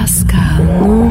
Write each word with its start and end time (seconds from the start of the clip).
Pascal, 0.00 1.09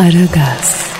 Aragaz, 0.00 0.92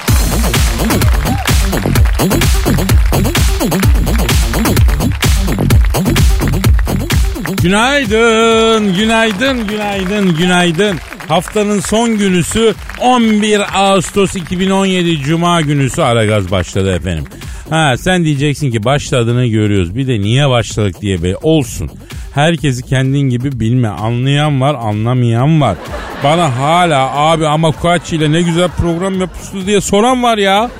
Günaydın, 7.63 8.95
günaydın, 8.95 9.67
günaydın, 9.67 10.37
günaydın. 10.37 10.97
Haftanın 11.29 11.81
son 11.81 12.19
günüsü 12.19 12.75
11 13.01 13.61
Ağustos 13.81 14.37
2017 14.37 15.21
Cuma 15.23 15.61
günüsü 15.61 16.03
Aragaz 16.03 16.51
başladı 16.51 16.95
efendim. 16.95 17.25
Ha 17.71 17.95
sen 17.97 18.25
diyeceksin 18.25 18.71
ki 18.71 18.85
başladığını 18.85 19.47
görüyoruz. 19.47 19.95
Bir 19.95 20.07
de 20.07 20.21
niye 20.21 20.49
başladık 20.49 21.01
diye 21.01 21.23
be 21.23 21.37
olsun. 21.37 21.91
Herkesi 22.35 22.83
kendin 22.83 23.21
gibi 23.31 23.61
bilme. 23.61 23.89
Anlayan 23.89 24.61
var, 24.61 24.75
anlamayan 24.75 25.61
var. 25.61 25.77
Bana 26.25 26.59
hala 26.59 27.11
abi 27.17 27.47
ama 27.47 27.73
kaç 27.73 28.13
ile 28.13 28.33
ne 28.33 28.43
güzel 28.43 28.69
program 28.69 29.21
yapıyorsunuz 29.21 29.67
diye 29.67 29.81
soran 29.81 30.23
var 30.23 30.39
ya. 30.39 30.71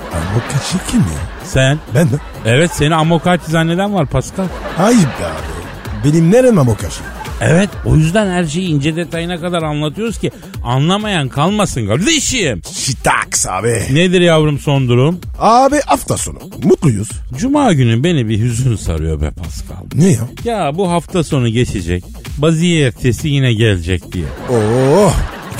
Kaşı 0.53 0.91
kim 0.91 0.99
ya? 0.99 1.21
Sen? 1.43 1.77
Ben 1.95 2.07
mi? 2.07 2.17
Evet 2.45 2.71
seni 2.73 2.95
Amokachi 2.95 3.51
zanneden 3.51 3.93
var 3.93 4.05
Pascal. 4.05 4.45
Ayıp 4.79 5.01
be 5.19 5.25
abi. 5.25 5.61
Benim 6.05 6.31
nerem 6.31 6.55
kaşı? 6.75 7.01
Evet 7.41 7.69
o 7.85 7.95
yüzden 7.95 8.27
her 8.31 8.45
şeyi 8.45 8.67
ince 8.69 8.95
detayına 8.95 9.41
kadar 9.41 9.61
anlatıyoruz 9.63 10.17
ki 10.19 10.31
anlamayan 10.63 11.29
kalmasın 11.29 11.87
kardeşim. 11.87 12.61
Şitaks 12.73 13.47
abi. 13.47 13.83
Nedir 13.91 14.21
yavrum 14.21 14.59
son 14.59 14.87
durum? 14.89 15.19
Abi 15.39 15.75
hafta 15.85 16.17
sonu. 16.17 16.37
Mutluyuz. 16.63 17.09
Cuma 17.37 17.73
günü 17.73 18.03
beni 18.03 18.29
bir 18.29 18.39
hüzün 18.39 18.75
sarıyor 18.75 19.21
be 19.21 19.31
Pascal. 19.31 19.75
Ne 19.95 20.09
ya? 20.09 20.27
Ya 20.43 20.77
bu 20.77 20.89
hafta 20.91 21.23
sonu 21.23 21.49
geçecek. 21.49 22.03
Baziye 22.37 22.87
ertesi 22.87 23.29
yine 23.29 23.53
gelecek 23.53 24.11
diye. 24.11 24.25
Oo. 24.49 25.11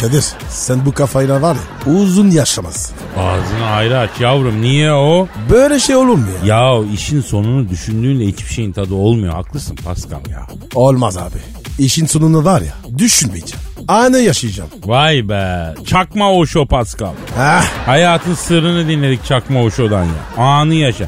Kadir 0.02 0.24
sen 0.50 0.86
bu 0.86 0.92
kafayla 0.94 1.42
var 1.42 1.56
ya 1.88 1.94
uzun 1.94 2.32
yaşamazsın. 2.32 2.96
Ağzını 3.18 3.66
ayrı 3.66 4.00
aç 4.00 4.10
yavrum 4.20 4.62
niye 4.62 4.94
o? 4.94 5.28
Böyle 5.50 5.80
şey 5.80 5.96
olur 5.96 6.16
mu 6.16 6.26
ya? 6.46 6.56
Ya 6.56 6.84
işin 6.94 7.22
sonunu 7.22 7.70
düşündüğünde 7.70 8.26
hiçbir 8.26 8.54
şeyin 8.54 8.72
tadı 8.72 8.94
olmuyor. 8.94 9.34
Haklısın 9.34 9.76
Pascal 9.76 10.20
ya. 10.32 10.48
Olmaz 10.76 11.18
abi. 11.18 11.38
İşin 11.82 12.06
sonunu 12.06 12.46
var 12.46 12.62
ya 12.62 12.74
düşünmeyeceğim. 12.98 13.66
Anı 13.88 14.18
yaşayacağım. 14.18 14.70
Vay 14.86 15.30
be. 15.30 15.74
Çakma 15.86 16.34
Oşo 16.34 16.66
Pascal. 16.66 17.14
Hah. 17.36 17.64
Hayatın 17.86 18.34
sırrını 18.34 18.88
dinledik 18.88 19.26
Çakma 19.26 19.62
Oşo'dan 19.62 20.04
ya. 20.04 20.44
Anı 20.44 20.74
yaşa. 20.74 21.06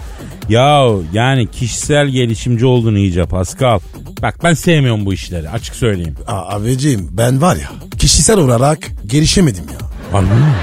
Ya 0.49 0.85
yani 1.13 1.51
kişisel 1.51 2.07
gelişimci 2.07 2.65
oldun 2.65 2.95
iyice 2.95 3.25
Pascal. 3.25 3.79
Bak 4.21 4.35
ben 4.43 4.53
sevmiyorum 4.53 5.05
bu 5.05 5.13
işleri 5.13 5.49
açık 5.49 5.75
söyleyeyim. 5.75 6.15
Aa, 6.27 6.55
abicim 6.55 7.09
ben 7.11 7.41
var 7.41 7.55
ya 7.55 7.69
kişisel 7.99 8.37
olarak 8.37 8.79
gelişemedim 9.05 9.63
ya. 9.73 9.77
Anladın 10.19 10.37
mı? 10.37 10.55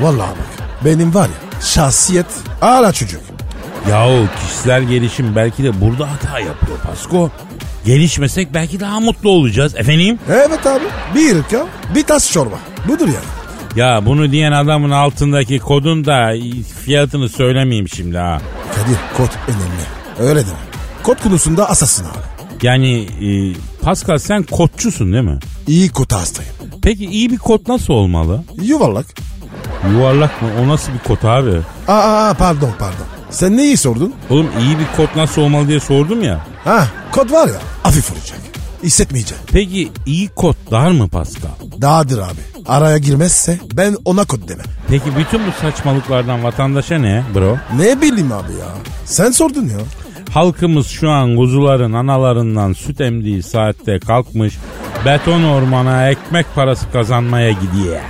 Vallahi 0.00 0.30
bak 0.30 0.68
benim 0.84 1.14
var 1.14 1.28
ya 1.28 1.60
şahsiyet 1.60 2.26
hala 2.60 2.92
çocuk. 2.92 3.20
Yahu 3.90 4.26
kişisel 4.40 4.84
gelişim 4.84 5.36
belki 5.36 5.64
de 5.64 5.80
burada 5.80 6.12
hata 6.12 6.40
yapıyor 6.40 6.78
Pasko. 6.78 7.30
Gelişmesek 7.84 8.54
belki 8.54 8.80
daha 8.80 9.00
mutlu 9.00 9.30
olacağız 9.30 9.74
efendim. 9.76 10.18
Evet 10.28 10.66
abi 10.66 10.84
bir 11.14 11.36
ırka 11.36 11.66
bir 11.94 12.02
tas 12.02 12.32
çorba 12.32 12.58
budur 12.88 13.06
yani. 13.06 13.44
Ya 13.76 14.06
bunu 14.06 14.30
diyen 14.32 14.52
adamın 14.52 14.90
altındaki 14.90 15.58
kodun 15.58 16.04
da 16.04 16.32
fiyatını 16.84 17.28
söylemeyeyim 17.28 17.88
şimdi 17.88 18.18
ha. 18.18 18.40
Kadir 18.74 18.96
kod 19.16 19.30
önemli 19.48 20.28
öyle 20.30 20.40
deme. 20.46 20.58
Kod 21.02 21.22
konusunda 21.22 21.70
asasın 21.70 22.04
abi. 22.04 22.18
Yani 22.62 22.98
e, 23.02 23.54
Pascal 23.82 24.18
sen 24.18 24.42
kodçusun 24.42 25.12
değil 25.12 25.24
mi? 25.24 25.38
İyi 25.66 25.88
kod 25.88 26.12
hastayım. 26.12 26.52
Peki 26.82 27.04
iyi 27.06 27.30
bir 27.30 27.36
kod 27.38 27.68
nasıl 27.68 27.94
olmalı? 27.94 28.44
Yuvarlak. 28.62 29.06
Yuvarlak 29.92 30.42
mı? 30.42 30.48
O 30.64 30.68
nasıl 30.68 30.92
bir 30.92 30.98
kod 30.98 31.22
abi? 31.22 31.50
Aa, 31.88 31.92
aa 32.28 32.34
pardon 32.34 32.70
pardon. 32.78 33.06
Sen 33.34 33.56
neyi 33.56 33.76
sordun? 33.76 34.14
Oğlum 34.30 34.46
iyi 34.60 34.78
bir 34.78 34.86
kod 34.96 35.16
nasıl 35.16 35.42
olmalı 35.42 35.68
diye 35.68 35.80
sordum 35.80 36.22
ya. 36.22 36.46
Ha 36.64 36.88
kod 37.12 37.30
var 37.32 37.48
ya 37.48 37.54
hafif 37.82 38.12
olacak. 38.12 38.38
Hissetmeyeceğim. 38.82 39.42
Peki 39.52 39.88
iyi 40.06 40.28
kod 40.28 40.54
dar 40.70 40.90
mı 40.90 41.08
Pascal? 41.08 41.50
Dağdır 41.82 42.18
abi. 42.18 42.40
Araya 42.66 42.98
girmezse 42.98 43.58
ben 43.72 43.96
ona 44.04 44.24
kod 44.24 44.48
demem. 44.48 44.64
Peki 44.88 45.04
bütün 45.18 45.40
bu 45.46 45.50
saçmalıklardan 45.60 46.44
vatandaşa 46.44 46.98
ne 46.98 47.22
bro? 47.34 47.56
Ne 47.76 48.00
bileyim 48.00 48.32
abi 48.32 48.52
ya. 48.52 48.68
Sen 49.04 49.30
sordun 49.30 49.64
ya. 49.64 49.78
Halkımız 50.30 50.86
şu 50.86 51.10
an 51.10 51.36
kuzuların 51.36 51.92
analarından 51.92 52.72
süt 52.72 53.00
emdiği 53.00 53.42
saatte 53.42 53.98
kalkmış 53.98 54.54
beton 55.04 55.42
ormana 55.44 56.10
ekmek 56.10 56.46
parası 56.54 56.90
kazanmaya 56.92 57.50
gidiyor. 57.50 58.00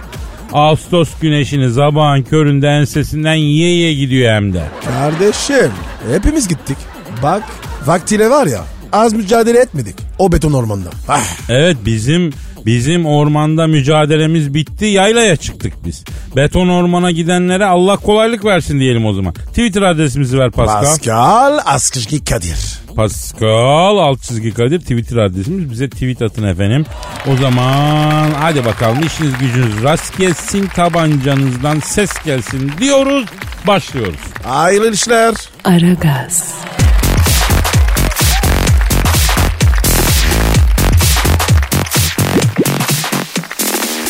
Ağustos 0.54 1.08
güneşini 1.20 1.70
sabahın 1.74 2.22
köründe 2.22 2.68
ensesinden 2.68 3.34
yiye 3.34 3.68
yiye 3.68 3.94
gidiyor 3.94 4.34
hem 4.34 4.52
de. 4.54 4.62
Kardeşim 4.84 5.72
hepimiz 6.12 6.48
gittik. 6.48 6.76
Bak 7.22 7.42
vaktiyle 7.86 8.30
var 8.30 8.46
ya 8.46 8.64
az 8.92 9.12
mücadele 9.12 9.58
etmedik 9.58 9.94
o 10.18 10.32
beton 10.32 10.52
ormanda. 10.52 10.88
Ah, 11.08 11.22
Evet 11.48 11.76
bizim 11.86 12.30
bizim 12.66 13.06
ormanda 13.06 13.66
mücadelemiz 13.66 14.54
bitti 14.54 14.84
yaylaya 14.86 15.36
çıktık 15.36 15.72
biz. 15.84 16.04
Beton 16.36 16.68
ormana 16.68 17.10
gidenlere 17.10 17.64
Allah 17.64 17.96
kolaylık 17.96 18.44
versin 18.44 18.80
diyelim 18.80 19.06
o 19.06 19.12
zaman. 19.12 19.32
Twitter 19.32 19.82
adresimizi 19.82 20.38
ver 20.38 20.50
Pascal. 20.50 20.84
Pascal 20.84 21.58
Askışki 21.66 22.24
Kadir. 22.24 22.58
Pascal 22.96 23.98
alt 23.98 24.22
çizgi 24.22 24.54
Kadir 24.54 24.80
Twitter 24.80 25.16
adresimiz. 25.16 25.70
Bize 25.70 25.88
tweet 25.90 26.22
atın 26.22 26.42
efendim. 26.46 26.86
O 27.32 27.36
zaman 27.36 28.30
hadi 28.40 28.64
bakalım 28.64 29.06
işiniz 29.06 29.38
gücünüz 29.38 29.82
rast 29.82 30.18
gelsin 30.18 30.66
tabancanızdan 30.66 31.80
ses 31.80 32.10
gelsin 32.24 32.72
diyoruz. 32.80 33.24
Başlıyoruz. 33.66 34.20
Hayırlı 34.44 34.92
işler. 34.92 35.34
Aragaz, 35.64 36.54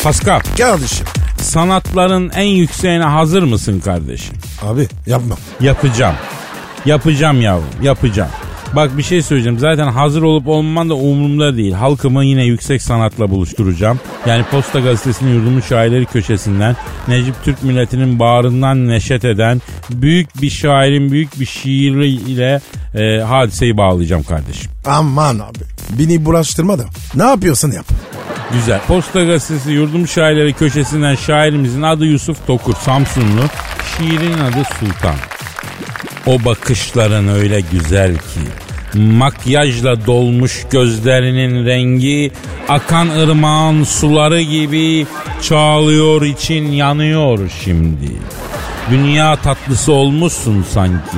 Pascal 0.05 0.39
Kardeşim. 0.57 1.07
sanatların 1.37 2.29
en 2.29 2.47
yükseğine 2.47 3.03
hazır 3.03 3.43
mısın 3.43 3.79
kardeşim? 3.79 4.35
Abi 4.61 4.87
yapmam. 5.07 5.37
Yapacağım. 5.59 6.15
Yapacağım 6.85 7.41
yavrum 7.41 7.81
yapacağım. 7.81 8.29
Bak 8.75 8.97
bir 8.97 9.03
şey 9.03 9.21
söyleyeceğim. 9.21 9.59
Zaten 9.59 9.87
hazır 9.87 10.21
olup 10.21 10.47
olmaman 10.47 10.89
da 10.89 10.93
umurumda 10.93 11.57
değil. 11.57 11.73
Halkımı 11.73 12.25
yine 12.25 12.43
yüksek 12.43 12.81
sanatla 12.81 13.31
buluşturacağım. 13.31 13.99
Yani 14.25 14.43
Posta 14.51 14.79
Gazetesi'nin 14.79 15.33
yurdumun 15.33 15.61
şairleri 15.61 16.05
köşesinden 16.05 16.75
Necip 17.07 17.35
Türk 17.43 17.63
milletinin 17.63 18.19
bağrından 18.19 18.87
neşet 18.87 19.25
eden 19.25 19.61
büyük 19.89 20.41
bir 20.41 20.49
şairin 20.49 21.11
büyük 21.11 21.39
bir 21.39 21.45
şiiriyle 21.45 22.61
e, 22.95 23.21
hadiseyi 23.21 23.77
bağlayacağım 23.77 24.23
kardeşim. 24.23 24.71
Aman 24.85 25.39
abi. 25.39 25.59
Beni 25.99 26.25
bulaştırma 26.25 26.79
da. 26.79 26.83
Ne 27.15 27.23
yapıyorsun 27.23 27.71
yap. 27.71 27.85
Güzel. 28.53 28.79
Posta 28.87 29.23
Gazetesi 29.23 29.71
yurdum 29.71 30.07
şairleri 30.07 30.53
köşesinden 30.53 31.15
şairimizin 31.15 31.81
adı 31.81 32.05
Yusuf 32.05 32.47
Tokur 32.47 32.75
Samsunlu. 32.75 33.41
Şiirin 33.97 34.33
adı 34.33 34.63
Sultan. 34.79 35.15
O 36.25 36.45
bakışların 36.45 37.27
öyle 37.27 37.61
güzel 37.71 38.13
ki. 38.13 38.99
Makyajla 38.99 40.05
dolmuş 40.05 40.65
gözlerinin 40.71 41.65
rengi 41.65 42.31
akan 42.69 43.09
ırmağın 43.09 43.83
suları 43.83 44.41
gibi 44.41 45.07
çağlıyor 45.41 46.21
için 46.21 46.71
yanıyor 46.71 47.51
şimdi. 47.63 48.11
Dünya 48.89 49.35
tatlısı 49.35 49.91
olmuşsun 49.91 50.65
sanki. 50.73 51.17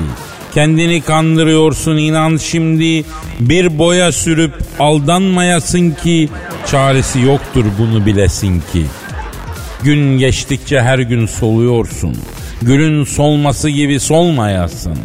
Kendini 0.58 1.02
kandırıyorsun 1.02 1.98
inan 1.98 2.38
şimdi. 2.38 3.04
Bir 3.40 3.80
boya 3.80 4.12
sürüp 4.12 4.54
aldanmayasın 4.80 5.92
ki 5.92 6.30
çaresi 6.72 7.20
yoktur 7.20 7.66
bunu 7.80 8.06
bilesin 8.06 8.64
ki. 8.74 8.86
Gün 9.84 10.18
geçtikçe 10.18 10.82
her 10.82 11.00
gün 11.00 11.26
soluyorsun. 11.26 12.16
Gülün 12.62 13.04
solması 13.04 13.70
gibi 13.70 14.00
solmayasın. 14.00 14.98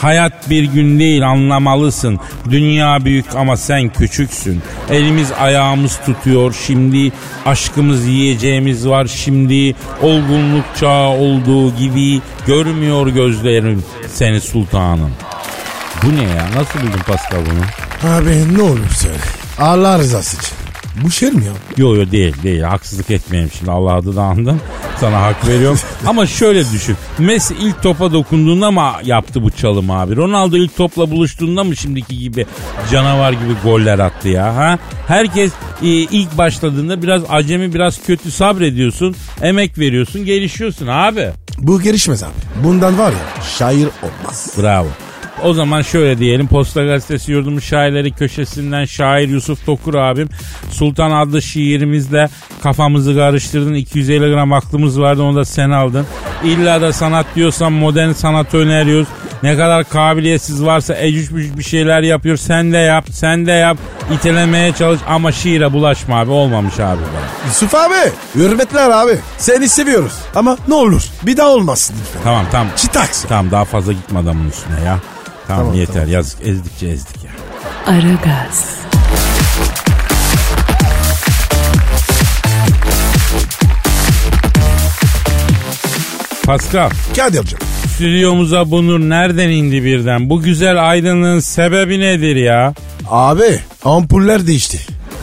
Hayat 0.00 0.50
bir 0.50 0.64
gün 0.64 0.98
değil 0.98 1.28
anlamalısın. 1.28 2.20
Dünya 2.50 3.04
büyük 3.04 3.34
ama 3.34 3.56
sen 3.56 3.88
küçüksün. 3.88 4.62
Elimiz 4.90 5.32
ayağımız 5.32 6.00
tutuyor 6.06 6.54
şimdi. 6.66 7.12
Aşkımız 7.46 8.06
yiyeceğimiz 8.06 8.88
var 8.88 9.06
şimdi. 9.06 9.74
Olgunluk 10.02 10.64
çağı 10.80 11.08
olduğu 11.08 11.76
gibi 11.76 12.20
görmüyor 12.46 13.06
gözlerim 13.06 13.84
seni 14.08 14.40
sultanım. 14.40 15.10
Bu 16.02 16.16
ne 16.16 16.22
ya? 16.22 16.46
Nasıl 16.56 16.78
buldun 16.78 17.00
Pascal 17.06 17.38
bunu? 17.46 18.12
Abi 18.12 18.56
ne 18.58 18.62
olur 18.62 18.90
söyle. 18.94 19.18
Allah 19.58 19.98
rızası 19.98 20.36
için. 20.36 20.59
Bu 21.04 21.10
şiir 21.10 21.32
mi 21.32 21.44
ya? 21.44 21.52
Yo 21.76 21.94
yo 21.96 22.10
değil 22.10 22.34
değil. 22.42 22.60
Haksızlık 22.62 23.10
etmeyeyim 23.10 23.50
şimdi. 23.58 23.70
Allah 23.70 23.92
adı 23.94 24.16
da 24.16 24.22
andım. 24.22 24.60
Sana 25.00 25.22
hak 25.22 25.48
veriyorum. 25.48 25.78
Ama 26.06 26.26
şöyle 26.26 26.70
düşün. 26.72 26.96
Messi 27.18 27.54
ilk 27.54 27.82
topa 27.82 28.12
dokunduğunda 28.12 28.70
mı 28.70 28.92
yaptı 29.04 29.42
bu 29.42 29.50
çalım 29.50 29.90
abi? 29.90 30.16
Ronaldo 30.16 30.56
ilk 30.56 30.76
topla 30.76 31.10
buluştuğunda 31.10 31.64
mı 31.64 31.76
şimdiki 31.76 32.18
gibi 32.18 32.46
canavar 32.90 33.32
gibi 33.32 33.54
goller 33.64 33.98
attı 33.98 34.28
ya 34.28 34.56
ha? 34.56 34.78
Herkes 35.08 35.52
e, 35.82 35.86
ilk 35.86 36.38
başladığında 36.38 37.02
biraz 37.02 37.22
acemi 37.28 37.74
biraz 37.74 38.02
kötü 38.06 38.30
sabrediyorsun. 38.30 39.16
Emek 39.42 39.78
veriyorsun 39.78 40.24
gelişiyorsun 40.24 40.86
abi. 40.86 41.28
Bu 41.58 41.80
gelişmez 41.80 42.22
abi. 42.22 42.64
Bundan 42.64 42.98
var 42.98 43.10
ya 43.12 43.42
şair 43.58 43.88
olmaz. 44.02 44.54
bravo 44.62 44.88
o 45.44 45.54
zaman 45.54 45.82
şöyle 45.82 46.18
diyelim 46.18 46.46
Posta 46.48 46.84
Gazetesi 46.84 47.32
yurdumun 47.32 47.58
şairleri 47.58 48.12
köşesinden 48.12 48.84
şair 48.84 49.28
Yusuf 49.28 49.66
Tokur 49.66 49.94
abim 49.94 50.28
Sultan 50.70 51.10
adlı 51.10 51.42
şiirimizle 51.42 52.28
kafamızı 52.62 53.14
karıştırdın 53.14 53.74
250 53.74 54.32
gram 54.32 54.52
aklımız 54.52 55.00
vardı 55.00 55.22
onu 55.22 55.36
da 55.36 55.44
sen 55.44 55.70
aldın. 55.70 56.06
İlla 56.44 56.80
da 56.80 56.92
sanat 56.92 57.26
diyorsan 57.34 57.72
modern 57.72 58.12
sanat 58.12 58.54
öneriyoruz. 58.54 59.08
Ne 59.42 59.56
kadar 59.56 59.88
kabiliyetsiz 59.88 60.64
varsa 60.64 60.96
ecüş 60.96 61.30
bir 61.34 61.62
şeyler 61.62 62.02
yapıyor. 62.02 62.36
Sen 62.36 62.72
de 62.72 62.78
yap, 62.78 63.04
sen 63.10 63.46
de 63.46 63.52
yap. 63.52 63.78
İtelemeye 64.14 64.72
çalış 64.72 65.00
ama 65.08 65.32
şiire 65.32 65.72
bulaşma 65.72 66.20
abi. 66.20 66.30
Olmamış 66.30 66.80
abi. 66.80 67.00
be. 67.00 67.46
Yusuf 67.46 67.74
abi. 67.74 67.94
Hürmetler 68.34 68.90
abi. 68.90 69.18
Seni 69.38 69.68
seviyoruz. 69.68 70.12
Ama 70.34 70.56
ne 70.68 70.74
olur 70.74 71.02
bir 71.22 71.36
daha 71.36 71.48
olmasın 71.48 71.96
lütfen. 72.00 72.20
Tamam 72.24 72.46
tamam. 72.52 72.68
Çitaks. 72.76 73.24
Tamam 73.28 73.50
daha 73.50 73.64
fazla 73.64 73.92
gitme 73.92 74.18
adamın 74.18 74.48
üstüne 74.50 74.80
ya. 74.86 74.98
Tamam, 75.48 75.62
Tamam, 75.64 75.74
yeter 75.80 75.94
tamam. 75.94 76.08
yazık 76.10 76.40
ezdikçe 76.46 76.86
ezdik 76.86 77.24
ya. 77.24 77.30
Aragaz, 77.94 78.64
Pascal 86.46 86.90
Kadir'cim. 87.16 87.58
stüdyomuza 87.94 88.70
bu 88.70 88.86
nur 88.86 89.00
nereden 89.00 89.48
indi 89.48 89.84
birden? 89.84 90.30
Bu 90.30 90.42
güzel 90.42 90.90
aydınlığın 90.90 91.40
sebebi 91.40 92.00
nedir 92.00 92.36
ya? 92.36 92.74
Abi 93.10 93.60
ampuller 93.84 94.46
değişti. 94.46 94.78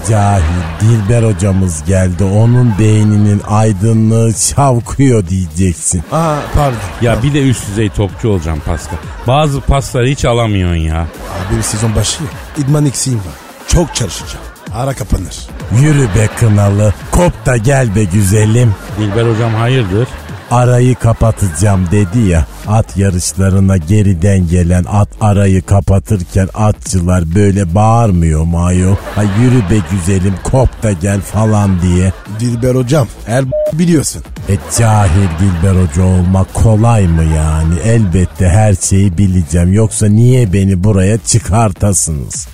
Cahil 0.10 0.44
Dilber 0.82 1.24
hocamız 1.24 1.84
geldi. 1.84 2.24
Onun 2.24 2.74
beyninin 2.80 3.42
aydınlığı 3.48 4.34
şavkıyor 4.34 5.28
diyeceksin. 5.28 6.04
Aa 6.12 6.36
pardon. 6.56 6.78
Ya 7.02 7.24
bir 7.24 7.34
de 7.34 7.50
üst 7.50 7.68
düzey 7.68 7.90
topçu 7.90 8.30
olacağım 8.30 8.60
Pascal. 8.66 8.98
Bazı 9.28 9.62
pasları 9.62 10.08
hiç 10.08 10.26
alamıyorsun 10.26 10.76
ya. 10.76 11.02
Abi 11.02 11.58
bir 11.58 11.62
sezon 11.64 11.96
başı 11.96 12.24
ya. 12.24 12.30
İdman 12.64 12.86
eksiğim 12.86 13.20
var. 13.20 13.26
Çok 13.68 13.96
çalışacağım. 13.96 14.46
Ara 14.76 14.94
kapanır. 14.94 15.48
Yürü 15.82 16.04
be 16.04 16.28
kınalı. 16.40 16.94
Kop 17.12 17.46
da 17.46 17.58
gel 17.58 17.96
be 17.96 18.04
güzelim. 18.04 18.76
Dilber 19.00 19.34
hocam 19.34 19.54
hayırdır? 19.54 20.08
Arayı 20.52 20.96
kapatacağım 20.96 21.86
dedi 21.92 22.20
ya. 22.20 22.46
At 22.68 22.98
yarışlarına 22.98 23.78
geriden 23.78 24.48
gelen 24.48 24.86
at 24.92 25.10
arayı 25.22 25.62
kapatırken 25.62 26.50
atçılar 26.54 27.36
böyle 27.36 27.76
bağırmıyor 27.76 28.44
mu 28.44 28.66
ayol? 28.66 28.96
Ha 29.16 29.24
yürü 29.24 29.60
be 29.60 29.84
güzelim 29.92 30.34
kop 30.44 30.84
da 30.84 30.92
gel 30.92 31.22
falan 31.22 31.82
diye. 31.82 32.14
Dilber 32.40 32.76
hocam 32.76 33.08
her 33.26 33.46
biliyorsun. 33.74 34.24
E 34.50 34.56
cahil 34.80 35.28
Dilber 35.40 35.82
Hoca 35.82 36.04
olmak 36.04 36.54
kolay 36.54 37.08
mı 37.08 37.24
yani? 37.24 37.74
Elbette 37.86 38.50
her 38.50 38.76
şeyi 38.76 39.18
bileceğim. 39.18 39.74
Yoksa 39.74 40.08
niye 40.08 40.54
beni 40.54 40.84
buraya 40.84 41.18
çıkartasınız? 41.18 42.48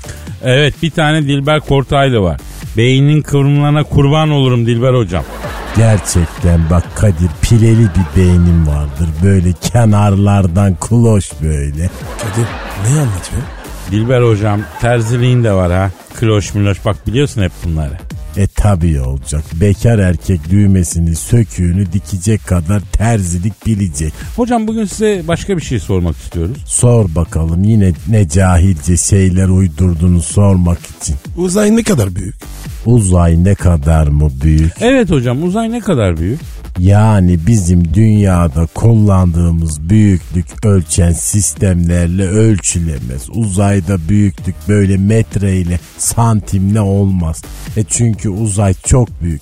Evet 0.43 0.73
bir 0.83 0.91
tane 0.91 1.23
Dilber 1.23 1.59
Kortaylı 1.59 2.21
var. 2.21 2.39
Beynin 2.77 3.21
kıvrımlarına 3.21 3.83
kurban 3.83 4.29
olurum 4.29 4.65
Dilber 4.65 4.93
hocam. 4.93 5.23
Gerçekten 5.77 6.69
bak 6.69 6.83
Kadir 6.95 7.29
pileli 7.41 7.81
bir 7.81 8.21
beynim 8.21 8.67
vardır. 8.67 9.09
Böyle 9.23 9.53
kenarlardan 9.53 10.75
kloş 10.75 11.31
böyle. 11.41 11.89
Kadir 12.17 12.47
ne 12.83 12.99
anlatıyor? 12.99 13.41
Dilber 13.91 14.21
hocam 14.21 14.61
terziliğin 14.81 15.43
de 15.43 15.51
var 15.53 15.71
ha. 15.71 15.91
Kloş 16.19 16.53
miloş 16.53 16.85
bak 16.85 17.07
biliyorsun 17.07 17.41
hep 17.41 17.51
bunları. 17.65 17.97
E 18.37 18.47
tabii 18.47 19.01
olacak. 19.01 19.43
Bekar 19.53 19.99
erkek 19.99 20.49
düğmesini 20.49 21.15
söküğünü 21.15 21.93
dikecek 21.93 22.47
kadar 22.47 22.81
terzilik 22.91 23.65
bilecek. 23.65 24.13
Hocam 24.35 24.67
bugün 24.67 24.85
size 24.85 25.23
başka 25.27 25.57
bir 25.57 25.61
şey 25.61 25.79
sormak 25.79 26.15
istiyoruz. 26.17 26.57
Sor 26.65 27.15
bakalım 27.15 27.63
yine 27.63 27.91
ne 28.09 28.27
cahilce 28.29 28.97
şeyler 28.97 29.47
uydurdunuz 29.47 30.25
sormak 30.25 30.79
için. 30.79 31.15
Uzay 31.37 31.75
ne 31.75 31.83
kadar 31.83 32.15
büyük? 32.15 32.35
Uzay 32.85 33.43
ne 33.43 33.55
kadar 33.55 34.07
mı 34.07 34.29
büyük? 34.43 34.73
Evet 34.81 35.11
hocam 35.11 35.43
uzay 35.43 35.71
ne 35.71 35.79
kadar 35.79 36.17
büyük? 36.17 36.39
Yani 36.79 37.39
bizim 37.47 37.93
dünyada 37.93 38.67
kullandığımız 38.73 39.89
büyüklük 39.89 40.65
ölçen 40.65 41.11
sistemlerle 41.11 42.23
ölçülemez. 42.23 43.29
Uzayda 43.29 44.09
büyüklük 44.09 44.55
böyle 44.67 44.97
metreyle 44.97 45.79
santimle 45.97 46.81
olmaz. 46.81 47.41
E 47.77 47.83
çünkü 47.83 48.29
uzay 48.29 48.73
çok 48.73 49.21
büyük. 49.21 49.41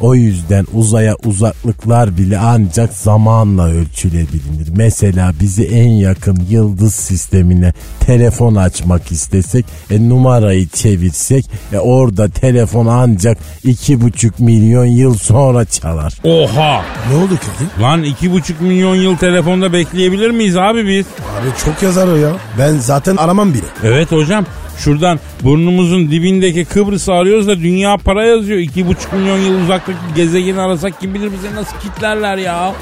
O 0.00 0.14
yüzden 0.14 0.66
uzaya 0.74 1.16
uzaklıklar 1.24 2.18
bile 2.18 2.38
ancak 2.38 2.92
zamanla 2.92 3.66
ölçülebilir. 3.66 4.68
Mesela 4.76 5.32
bizi 5.40 5.64
en 5.64 5.88
yakın 5.88 6.38
yıldız 6.50 6.94
sistemine 6.94 7.72
telefon 8.00 8.54
açmak 8.54 9.12
istesek, 9.12 9.64
e, 9.90 10.08
numarayı 10.08 10.68
çevirsek, 10.68 11.46
e, 11.72 11.78
orada 11.78 12.28
telefon 12.28 12.86
ancak 12.86 13.38
iki 13.64 14.00
buçuk 14.00 14.40
milyon 14.40 14.84
yıl 14.84 15.14
sonra 15.14 15.64
çalar. 15.64 16.14
Oha! 16.24 16.82
Ne 17.10 17.16
oldu 17.16 17.28
Kadir? 17.28 17.82
Lan 17.82 18.02
iki 18.02 18.32
buçuk 18.32 18.60
milyon 18.60 18.96
yıl 18.96 19.16
telefonda 19.16 19.72
bekleyebilir 19.72 20.30
miyiz 20.30 20.56
abi 20.56 20.86
biz? 20.86 21.06
Abi 21.06 21.64
çok 21.64 21.82
yazar 21.82 22.08
o 22.08 22.16
ya. 22.16 22.30
Ben 22.58 22.76
zaten 22.76 23.16
aramam 23.16 23.54
bile. 23.54 23.64
Evet 23.84 24.12
hocam 24.12 24.44
şuradan 24.78 25.20
burnumuzun 25.42 26.10
dibindeki 26.10 26.64
Kıbrıs'ı 26.64 27.12
arıyoruz 27.12 27.46
da 27.46 27.58
dünya 27.58 27.96
para 27.96 28.24
yazıyor. 28.24 28.58
İki 28.58 28.86
buçuk 28.86 29.12
milyon 29.12 29.38
yıl 29.38 29.62
uzaktaki 29.62 29.98
gezegeni 30.16 30.60
arasak 30.60 31.00
kim 31.00 31.14
bilir 31.14 31.32
bize 31.32 31.54
nasıl 31.54 31.78
kitlerler 31.78 32.36
ya. 32.36 32.74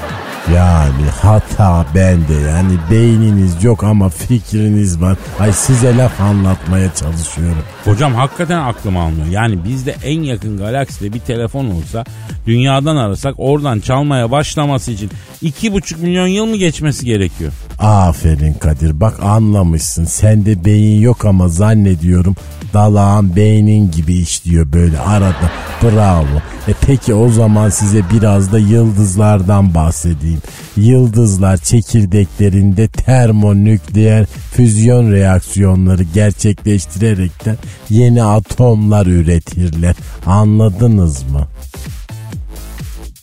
Yani 0.55 1.09
hata 1.21 1.85
bende 1.95 2.33
yani 2.33 2.73
beyniniz 2.91 3.63
yok 3.63 3.83
ama 3.83 4.09
fikriniz 4.09 5.01
var. 5.01 5.17
Ay 5.39 5.53
size 5.53 5.97
laf 5.97 6.21
anlatmaya 6.21 6.93
çalışıyorum. 6.93 7.63
Hocam 7.85 8.13
hakikaten 8.15 8.57
aklım 8.59 8.97
almıyor. 8.97 9.27
Yani 9.27 9.63
bizde 9.63 9.95
en 10.03 10.21
yakın 10.21 10.57
galakside 10.57 11.13
bir 11.13 11.19
telefon 11.19 11.65
olsa 11.65 12.03
dünyadan 12.45 12.95
arasak 12.95 13.35
oradan 13.37 13.79
çalmaya 13.79 14.31
başlaması 14.31 14.91
için 14.91 15.09
iki 15.41 15.73
buçuk 15.73 16.01
milyon 16.01 16.27
yıl 16.27 16.45
mı 16.45 16.55
geçmesi 16.57 17.05
gerekiyor? 17.05 17.51
Aferin 17.79 18.53
Kadir 18.53 18.99
bak 18.99 19.23
anlamışsın. 19.23 20.05
Sende 20.05 20.65
beyin 20.65 21.01
yok 21.01 21.25
ama 21.25 21.47
zannediyorum 21.87 22.35
dalağın 22.73 23.35
beynin 23.35 23.91
gibi 23.91 24.13
işliyor 24.13 24.73
böyle 24.73 24.99
arada. 24.99 25.51
Bravo. 25.83 26.37
E 26.67 26.73
peki 26.81 27.13
o 27.13 27.29
zaman 27.29 27.69
size 27.69 28.01
biraz 28.13 28.51
da 28.51 28.59
yıldızlardan 28.59 29.73
bahsedeyim. 29.73 30.41
Yıldızlar 30.75 31.57
çekirdeklerinde 31.57 32.87
termonükleer 32.87 34.25
füzyon 34.25 35.11
reaksiyonları 35.11 36.03
gerçekleştirerekten 36.03 37.57
yeni 37.89 38.23
atomlar 38.23 39.05
üretirler. 39.05 39.95
Anladınız 40.25 41.23
mı? 41.23 41.47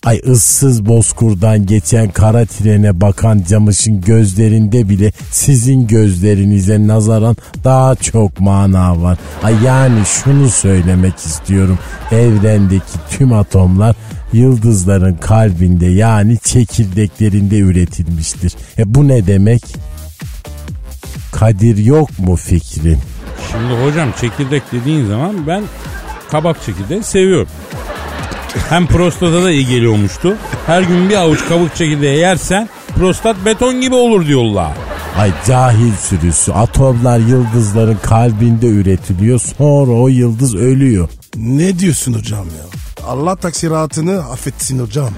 Ay 0.05 0.21
ıssız 0.29 0.87
bozkurdan 0.87 1.67
geçen 1.67 2.11
kara 2.11 2.47
trene 2.47 3.01
bakan 3.01 3.43
camışın 3.49 4.01
gözlerinde 4.01 4.89
bile 4.89 5.13
sizin 5.31 5.87
gözlerinize 5.87 6.87
nazaran 6.87 7.37
daha 7.65 7.95
çok 7.95 8.41
mana 8.41 9.03
var. 9.03 9.19
Ay 9.43 9.55
yani 9.65 10.01
şunu 10.07 10.49
söylemek 10.51 11.17
istiyorum. 11.17 11.79
Evrendeki 12.13 12.93
tüm 13.11 13.33
atomlar 13.33 13.97
yıldızların 14.33 15.17
kalbinde 15.17 15.87
yani 15.87 16.39
çekirdeklerinde 16.39 17.59
üretilmiştir. 17.59 18.53
E 18.79 18.95
bu 18.95 19.09
ne 19.09 19.27
demek? 19.27 19.63
Kadir 21.33 21.77
yok 21.77 22.19
mu 22.19 22.37
fikrin? 22.37 22.99
Şimdi 23.53 23.83
hocam 23.85 24.09
çekirdek 24.21 24.63
dediğin 24.73 25.07
zaman 25.07 25.47
ben 25.47 25.63
kabak 26.31 26.63
çekirdeği 26.63 27.03
seviyorum. 27.03 27.49
Hem 28.69 28.87
prostata 28.87 29.43
da 29.43 29.51
iyi 29.51 29.67
geliyormuştu. 29.67 30.37
Her 30.67 30.83
gün 30.83 31.09
bir 31.11 31.17
avuç 31.17 31.49
kabuk 31.49 31.77
çekirdeği 31.77 32.19
yersen 32.19 32.69
prostat 32.99 33.37
beton 33.45 33.81
gibi 33.81 33.95
olur 33.95 34.27
diyorlar. 34.27 34.73
Ay 35.19 35.31
cahil 35.47 35.93
sürüsü 35.93 36.53
atomlar 36.53 37.19
yıldızların 37.19 37.99
kalbinde 38.03 38.67
üretiliyor 38.67 39.41
sonra 39.59 39.93
o 39.93 40.09
yıldız 40.09 40.55
ölüyor. 40.55 41.09
Ne 41.37 41.79
diyorsun 41.79 42.13
hocam 42.13 42.47
ya? 42.47 42.84
Allah 43.07 43.37
taksiratını 43.37 44.19
affetsin 44.19 44.79
hocam. 44.79 45.11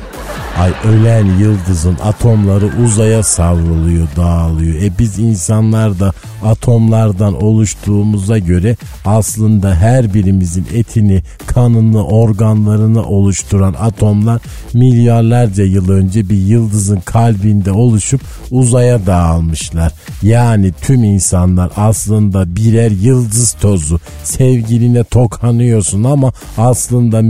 Ay 0.59 0.73
ölen 0.85 1.25
yıldızın 1.38 1.97
atomları 2.05 2.71
uzaya 2.85 3.23
savruluyor, 3.23 4.09
dağılıyor. 4.16 4.83
E 4.83 4.99
biz 4.99 5.19
insanlar 5.19 6.00
da 6.00 6.12
atomlardan 6.45 7.43
oluştuğumuza 7.43 8.38
göre 8.38 8.76
aslında 9.05 9.75
her 9.75 10.14
birimizin 10.14 10.66
etini, 10.75 11.23
kanını, 11.47 12.07
organlarını 12.07 13.02
oluşturan 13.05 13.75
atomlar 13.81 14.43
milyarlarca 14.75 15.64
yıl 15.64 15.88
önce 15.88 16.28
bir 16.28 16.37
yıldızın 16.37 17.00
kalbinde 17.00 17.73
oluşup 17.73 18.21
uzaya 18.50 19.07
dağılmışlar. 19.07 19.93
Yani 20.23 20.73
tüm 20.83 21.05
insanlar 21.05 21.71
aslında 21.76 22.57
birer 22.57 22.90
yıldız 22.90 23.52
tozu. 23.52 24.00
Sevgiline 24.25 25.05
tokanıyorsun 25.05 26.05
ama 26.05 26.33
aslında 26.59 27.23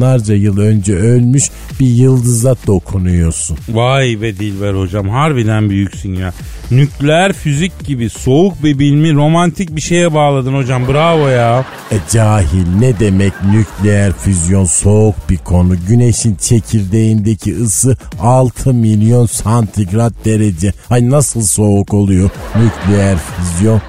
milyonlarca 0.00 0.34
yıl 0.34 0.58
önce 0.58 0.96
ölmüş 0.96 1.50
bir 1.80 1.86
yıldıza 1.86 2.56
dokunuyorsun. 2.66 3.58
Vay 3.68 4.22
be 4.22 4.38
Dilber 4.38 4.74
hocam 4.74 5.08
harbiden 5.08 5.70
büyüksün 5.70 6.14
ya. 6.14 6.32
Nükleer 6.70 7.32
fizik 7.32 7.86
gibi 7.86 8.10
soğuk 8.10 8.64
bir 8.64 8.78
bilmi 8.78 9.14
romantik 9.14 9.76
bir 9.76 9.80
şeye 9.80 10.14
bağladın 10.14 10.54
hocam 10.54 10.88
bravo 10.88 11.28
ya. 11.28 11.64
E 11.92 11.96
cahil 12.12 12.66
ne 12.78 13.00
demek 13.00 13.32
nükleer 13.52 14.12
füzyon 14.12 14.64
soğuk 14.64 15.14
bir 15.30 15.38
konu. 15.38 15.74
Güneşin 15.88 16.34
çekirdeğindeki 16.34 17.56
ısı 17.62 17.96
6 18.20 18.74
milyon 18.74 19.26
santigrat 19.26 20.12
derece. 20.24 20.72
Ay 20.90 21.10
nasıl 21.10 21.42
soğuk 21.42 21.94
oluyor 21.94 22.30
nükleer 22.56 23.18
füzyon? 23.18 23.80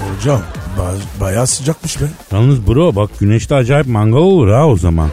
Hocam 0.00 0.42
ba- 0.82 1.20
bayağı 1.20 1.46
sıcakmış 1.46 2.00
be. 2.00 2.04
Yalnız 2.32 2.66
bro 2.66 2.96
bak 2.96 3.10
güneşte 3.20 3.54
acayip 3.54 3.86
mangal 3.86 4.18
olur 4.18 4.48
ha 4.52 4.66
o 4.66 4.76
zaman. 4.76 5.08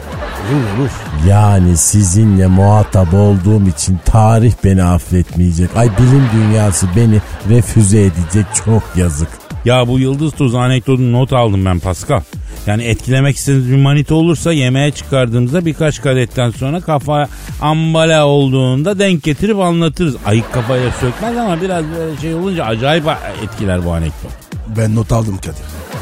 Olur 0.52 0.80
olur. 0.80 0.90
Yani 1.28 1.76
sizinle 1.76 2.46
muhatap 2.46 3.14
olduğum 3.14 3.68
için 3.68 3.98
tarih 4.04 4.52
beni 4.64 4.82
affetmeyecek. 4.84 5.70
Ay 5.76 5.88
bilim 5.98 6.24
dünyası 6.34 6.86
beni 6.96 7.20
refüze 7.50 8.00
edecek 8.00 8.46
çok 8.64 8.82
yazık. 8.96 9.28
Ya 9.64 9.88
bu 9.88 9.98
yıldız 9.98 10.32
tozu 10.32 10.58
anekdotunu 10.58 11.12
not 11.12 11.32
aldım 11.32 11.64
ben 11.64 11.78
Pascal. 11.78 12.20
Yani 12.66 12.82
etkilemek 12.82 13.36
istediğiniz 13.36 13.70
bir 13.70 13.76
manita 13.76 14.14
olursa 14.14 14.52
yemeğe 14.52 14.90
çıkardığımızda 14.90 15.66
birkaç 15.66 16.02
kadetten 16.02 16.50
sonra 16.50 16.80
kafa 16.80 17.28
ambala 17.60 18.26
olduğunda 18.26 18.98
denk 18.98 19.22
getirip 19.22 19.58
anlatırız. 19.58 20.16
Ayık 20.26 20.52
kafayla 20.52 20.90
sökmez 21.00 21.36
ama 21.36 21.60
biraz 21.60 21.84
böyle 21.98 22.16
şey 22.20 22.34
olunca 22.34 22.64
acayip 22.64 23.04
etkiler 23.44 23.84
bu 23.84 23.92
anekdot. 23.92 24.30
Ben 24.76 24.94
not 24.96 25.12
aldım 25.12 25.36
Kadir. 25.36 25.56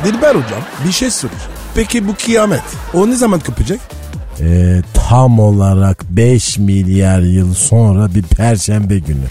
Dilber 0.04 0.28
hocam 0.34 0.62
bir 0.87 0.92
şey 0.92 1.10
soracağım. 1.10 1.42
Peki 1.75 2.08
bu 2.08 2.14
kıyamet 2.25 2.62
o 2.94 3.08
ne 3.10 3.16
zaman 3.16 3.40
kopacak? 3.40 3.80
Ee, 4.40 4.82
tam 4.94 5.38
olarak 5.38 6.04
5 6.10 6.58
milyar 6.58 7.20
yıl 7.20 7.54
sonra 7.54 8.14
bir 8.14 8.22
perşembe 8.22 8.98
günü. 8.98 9.25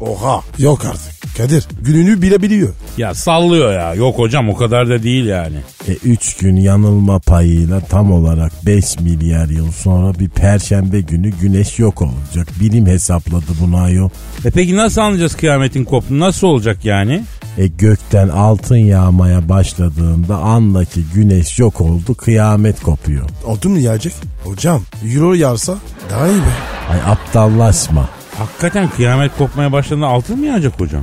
Oha 0.00 0.40
yok 0.58 0.84
artık. 0.84 1.36
Kadir 1.36 1.64
gününü 1.80 2.22
bile 2.22 2.42
biliyor. 2.42 2.68
Ya 2.98 3.14
sallıyor 3.14 3.72
ya. 3.72 3.94
Yok 3.94 4.18
hocam 4.18 4.48
o 4.48 4.56
kadar 4.56 4.88
da 4.88 5.02
değil 5.02 5.24
yani. 5.24 5.56
E 5.88 5.92
3 5.92 6.36
gün 6.36 6.56
yanılma 6.56 7.18
payıyla 7.18 7.80
tam 7.80 8.12
olarak 8.12 8.52
5 8.66 9.00
milyar 9.00 9.46
yıl 9.48 9.72
sonra 9.72 10.18
bir 10.18 10.28
perşembe 10.28 11.00
günü 11.00 11.30
güneş 11.30 11.78
yok 11.78 12.02
olacak. 12.02 12.48
Bilim 12.60 12.86
hesapladı 12.86 13.44
bunu 13.60 13.76
ayol. 13.76 14.08
E 14.44 14.50
peki 14.50 14.76
nasıl 14.76 15.00
anlayacağız 15.00 15.34
kıyametin 15.36 15.84
koptuğunu? 15.84 16.20
Nasıl 16.20 16.46
olacak 16.46 16.84
yani? 16.84 17.22
E 17.58 17.66
gökten 17.66 18.28
altın 18.28 18.76
yağmaya 18.76 19.48
başladığında 19.48 20.36
andaki 20.36 21.04
güneş 21.14 21.58
yok 21.58 21.80
oldu 21.80 22.14
kıyamet 22.14 22.82
kopuyor. 22.82 23.28
Altın 23.46 23.72
mı 23.72 23.78
yağacak? 23.78 24.12
Hocam 24.44 24.82
euro 25.14 25.34
yağsa 25.34 25.74
daha 26.10 26.28
iyi 26.28 26.38
be. 26.38 26.52
Ay 26.90 26.98
aptallaşma. 27.12 28.08
Hakikaten 28.38 28.88
kıyamet 28.88 29.36
kopmaya 29.38 29.72
başladığında 29.72 30.06
altın 30.06 30.38
mı 30.38 30.46
yağacak 30.46 30.80
hocam? 30.80 31.02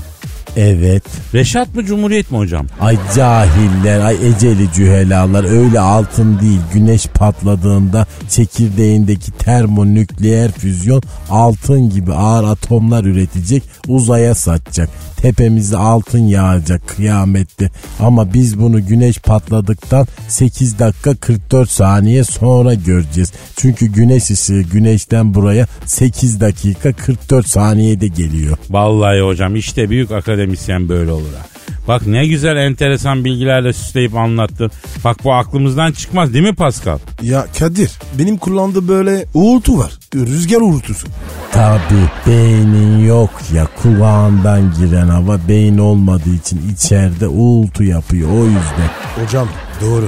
Evet. 0.58 1.04
Reşat 1.34 1.76
mı 1.76 1.86
Cumhuriyet 1.86 2.32
mi 2.32 2.38
hocam? 2.38 2.68
Ay 2.82 2.98
cahiller, 3.16 4.00
ay 4.00 4.16
eceli 4.28 4.74
cühelalar 4.74 5.44
öyle 5.44 5.80
altın 5.80 6.40
değil. 6.40 6.60
Güneş 6.74 7.06
patladığında 7.08 8.06
çekirdeğindeki 8.30 9.32
termonükleer 9.32 10.52
füzyon 10.52 11.02
altın 11.30 11.90
gibi 11.90 12.14
ağır 12.14 12.44
atomlar 12.44 13.04
üretecek, 13.04 13.64
uzaya 13.88 14.36
satacak. 14.36 14.90
Tepemize 15.18 15.78
altın 15.78 16.20
yağacak 16.28 16.88
kıyamette. 16.88 17.70
Ama 18.00 18.34
biz 18.34 18.60
bunu 18.60 18.88
güneş 18.88 19.18
patladıktan 19.18 20.08
8 20.28 20.80
dakika 20.80 21.16
44 21.16 21.70
saniye 21.70 22.24
sonra 22.24 22.74
göreceğiz. 22.74 23.32
Çünkü 23.58 23.86
güneş 23.86 24.32
ışığı 24.32 24.62
güneşten 24.62 25.34
buraya 25.34 25.68
8 25.86 26.42
dakika 26.42 26.94
44 26.94 27.48
saniyede 27.48 28.08
geliyor. 28.08 28.58
Vallahi 28.70 29.22
hocam 29.22 29.56
işte 29.56 29.90
büyük 29.90 30.12
akademisyen 30.42 30.90
böyle 30.90 31.12
olur 31.12 31.34
ha. 31.40 31.46
Bak 31.88 32.08
ne 32.08 32.28
güzel 32.28 32.56
enteresan 32.58 33.26
bilgilerle 33.26 33.74
süsleyip 33.74 34.16
anlattın. 34.16 34.72
Bak 35.04 35.18
bu 35.24 35.34
aklımızdan 35.34 35.92
çıkmaz 35.92 36.34
değil 36.34 36.46
mi 36.46 36.56
Pascal? 36.56 37.00
Ya 37.22 37.48
Kadir 37.60 37.92
benim 38.20 38.38
kullandığım 38.38 38.88
böyle 38.88 39.26
uğultu 39.34 39.78
var. 39.78 39.92
Rüzgar 40.16 40.62
uğultusu. 40.62 41.08
Tabi 41.52 42.00
beynin 42.28 43.06
yok 43.06 43.30
ya 43.54 43.68
kulağından 43.82 44.74
giren 44.80 45.08
hava 45.08 45.40
beyin 45.48 45.78
olmadığı 45.78 46.36
için 46.36 46.74
içeride 46.74 47.28
uğultu 47.28 47.84
yapıyor 47.84 48.30
o 48.32 48.46
yüzden. 48.46 48.90
Hocam 49.24 49.48
doğru. 49.82 50.08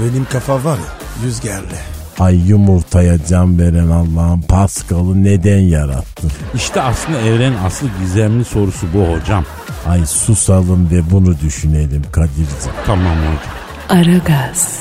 Benim 0.00 0.24
kafa 0.24 0.64
var 0.64 0.76
ya 0.76 1.26
rüzgarlı. 1.26 1.99
Ay 2.20 2.36
yumurtaya 2.48 3.26
can 3.28 3.58
veren 3.58 3.88
Allah'ın 3.88 4.40
Pascal'ı 4.42 5.24
neden 5.24 5.58
yarattı? 5.58 6.26
İşte 6.54 6.82
aslında 6.82 7.20
evrenin 7.20 7.56
asıl 7.66 7.86
gizemli 8.00 8.44
sorusu 8.44 8.86
bu 8.94 9.12
hocam. 9.12 9.44
Ay 9.88 10.06
susalım 10.06 10.90
ve 10.90 11.10
bunu 11.10 11.40
düşünelim 11.40 12.02
Kadir'ciğim. 12.12 12.76
Tamam 12.86 13.16
hocam. 13.16 14.00
Aragaz, 14.00 14.78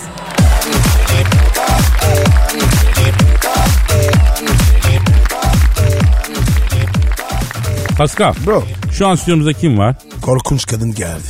Pascal 7.98 8.34
Bro 8.46 8.64
şu 8.92 9.08
an 9.08 9.16
stüdyomuzda 9.16 9.54
kim 9.54 9.78
var? 9.78 9.96
korkunç 10.22 10.66
kadın 10.66 10.96
geldi. 10.96 11.28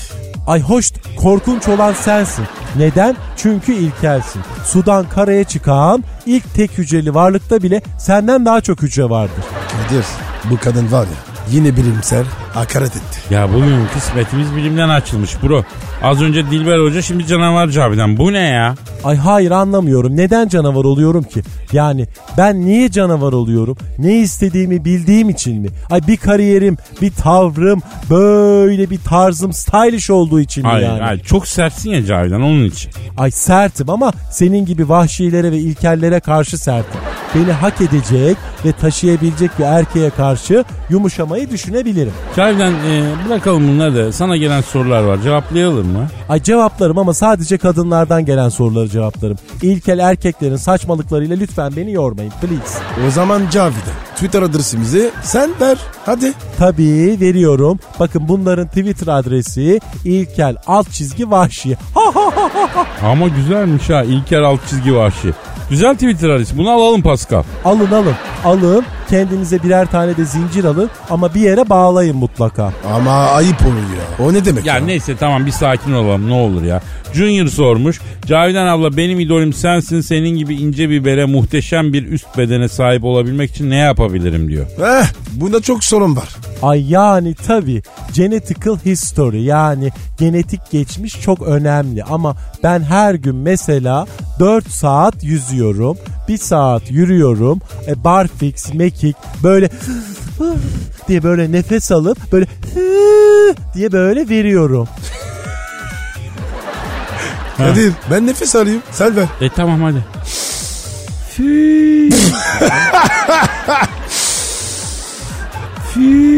Ay 0.48 0.62
hoş 0.62 0.92
korkunç 1.18 1.68
olan 1.68 1.94
sensin. 1.94 2.46
Neden? 2.76 3.16
Çünkü 3.38 3.74
ilkelsin. 3.74 4.42
Sudan 4.66 5.10
karaya 5.10 5.44
çıkan 5.44 6.04
ilk 6.26 6.54
tek 6.54 6.78
hücreli 6.78 7.14
varlıkta 7.14 7.64
bile 7.64 7.82
senden 7.98 8.46
daha 8.46 8.62
çok 8.62 8.82
hücre 8.82 9.10
vardır. 9.10 9.44
Kadir 9.72 10.06
bu 10.50 10.58
kadın 10.58 10.92
var 10.92 11.04
ya 11.04 11.30
yine 11.52 11.76
bilimsel 11.78 12.26
hakaret 12.54 12.96
etti. 12.96 13.34
Ya 13.34 13.54
bugün 13.54 13.86
kısmetimiz 13.94 14.56
bilimden 14.56 14.90
açılmış 14.90 15.44
bro. 15.44 15.64
Az 16.04 16.22
önce 16.22 16.52
Dilber 16.52 16.80
Hoca 16.80 17.02
şimdi 17.02 17.28
canavar 17.28 17.68
Cavidan. 17.68 18.18
Bu 18.18 18.34
ne 18.34 18.40
ya? 18.40 18.76
Ay 19.04 19.18
hayır 19.18 19.52
anlamıyorum. 19.52 20.18
Neden 20.18 20.48
canavar 20.48 20.84
oluyorum 20.84 21.24
ki? 21.24 21.42
Yani 21.72 22.08
ben 22.38 22.66
niye 22.66 22.92
canavar 22.92 23.34
oluyorum? 23.34 23.78
Ne 23.98 24.16
istediğimi 24.16 24.86
bildiğim 24.86 25.30
için 25.30 25.62
mi? 25.62 25.70
Ay 25.90 26.08
bir 26.08 26.18
kariyerim, 26.18 26.78
bir 27.02 27.12
tavrım, 27.12 27.82
böyle 28.10 28.90
bir 28.90 29.00
tarzım 29.00 29.54
stylish 29.54 30.10
olduğu 30.10 30.40
için 30.40 30.64
mi 30.64 30.70
Hayır, 30.70 30.88
yani? 30.88 31.02
hayır 31.02 31.24
çok 31.24 31.48
sertsin 31.48 31.90
ya 31.92 32.06
Cavidan 32.06 32.42
onun 32.42 32.66
için. 32.66 32.92
Ay 33.18 33.32
sertim 33.32 33.90
ama 33.90 34.12
senin 34.32 34.66
gibi 34.66 34.90
vahşilere 34.90 35.52
ve 35.52 35.58
ilkellere 35.58 36.20
karşı 36.20 36.58
sertim. 36.58 37.02
Beni 37.36 37.52
hak 37.52 37.82
edecek 37.82 38.38
ve 38.66 38.72
taşıyabilecek 38.72 39.60
bir 39.60 39.64
erkeğe 39.64 40.10
karşı 40.10 40.64
yumuşamayı 40.90 41.50
düşünebilirim. 41.50 42.14
Cavidan 42.36 42.74
e, 42.74 43.04
bırakalım 43.30 43.68
bunları 43.68 43.96
da 43.96 44.12
sana 44.12 44.38
gelen 44.38 44.62
sorular 44.62 45.04
var 45.04 45.22
cevaplayalım 45.22 45.88
mı? 45.88 46.08
Ay 46.30 46.44
cevaplarım 46.44 46.98
ama 46.98 47.14
sadece 47.14 47.58
kadınlardan 47.58 48.26
gelen 48.26 48.50
soruları 48.50 48.89
cevaplarım. 48.90 49.38
İlkel 49.62 50.00
erkeklerin 50.00 50.56
saçmalıklarıyla 50.56 51.36
lütfen 51.36 51.76
beni 51.76 51.92
yormayın 51.92 52.34
please. 52.42 52.80
O 53.08 53.12
zaman 53.12 53.42
Cavidan 53.52 53.80
Twitter 54.16 54.42
adresimizi 54.42 55.12
sen 55.24 55.50
ver 55.62 55.78
hadi. 56.06 56.34
Tabii 56.58 57.18
veriyorum. 57.22 57.80
Bakın 58.00 58.28
bunların 58.28 58.68
Twitter 58.68 59.08
adresi 59.08 59.80
ilkel 60.06 60.56
alt 60.68 60.92
çizgi 60.92 61.32
vahşi. 61.32 61.78
Ha 61.94 62.02
ha 62.16 62.32
ha 62.36 62.50
ha. 62.76 62.86
Ama 63.12 63.28
güzelmiş 63.28 63.90
ha 63.90 64.04
İlker 64.04 64.42
alt 64.42 64.68
çizgi 64.70 64.96
vahşi. 64.96 65.34
Güzel 65.70 65.94
Twitter 65.94 66.30
adresi 66.30 66.58
bunu 66.58 66.70
alalım 66.70 67.02
Pascal. 67.02 67.44
Alın 67.66 67.92
alın. 67.92 68.16
Alın. 68.46 68.86
Kendinize 69.10 69.64
birer 69.64 69.92
tane 69.92 70.18
de 70.18 70.26
zincir 70.26 70.64
alın 70.64 70.90
ama 71.10 71.34
bir 71.34 71.42
yere 71.42 71.70
bağlayın 71.70 72.18
mutlaka. 72.18 72.74
Ama 72.94 73.12
ayıp 73.12 73.62
oluyor 73.62 73.76
ya. 74.20 74.26
O 74.26 74.34
ne 74.34 74.46
demek 74.46 74.66
Ya 74.66 74.76
ya? 74.76 74.82
neyse 74.86 75.16
tamam 75.20 75.46
bir 75.46 75.52
sakin 75.52 75.94
olalım 75.94 76.30
ne 76.30 76.34
olur 76.34 76.64
ya. 76.64 76.82
Junior 77.14 77.48
sormuş. 77.48 78.00
Cavidan 78.26 78.68
abla 78.68 78.98
benim 78.98 79.20
idolüm 79.20 79.54
sensin. 79.54 80.02
Senin 80.02 80.30
gibi 80.30 80.56
ince 80.56 80.90
bir 80.90 81.06
bere 81.06 81.26
muhteşem 81.26 81.94
bir 81.94 82.08
üst 82.08 82.38
bedene 82.38 82.68
sahip 82.68 83.04
olabilmek 83.04 83.52
için 83.52 83.70
ne 83.70 83.76
yapabilirim 83.76 84.48
diyor. 84.50 84.66
Eh, 84.82 85.06
bunda 85.32 85.62
çok 85.62 85.84
sorun 85.84 86.16
var. 86.16 86.30
Ay 86.62 86.92
yani 86.92 87.36
tabi 87.36 87.82
genetical 88.14 88.78
history 88.86 89.42
yani 89.44 89.92
genetik 90.20 90.72
geçmiş 90.72 91.22
çok 91.22 91.42
önemli 91.42 92.04
ama 92.04 92.36
ben 92.64 92.82
her 92.82 93.14
gün 93.14 93.36
mesela 93.36 94.08
4 94.40 94.68
saat 94.72 95.24
yüzüyorum, 95.24 95.98
1 96.30 96.38
saat 96.38 96.92
yürüyorum, 96.92 97.62
e, 97.88 98.04
barfix, 98.04 98.74
mekik 98.74 99.16
böyle 99.44 99.70
diye 101.08 101.24
böyle 101.24 101.52
nefes 101.52 101.92
alıp 101.92 102.32
böyle 102.32 102.46
diye 103.74 103.92
böyle 103.92 104.30
veriyorum. 104.30 104.88
Kadir 107.58 107.94
ben 108.12 108.28
nefes 108.28 108.56
alayım. 108.56 108.82
Sen 108.92 109.16
ver. 109.16 109.28
E 109.42 109.50
tamam 109.50 109.82
hadi. 109.82 110.06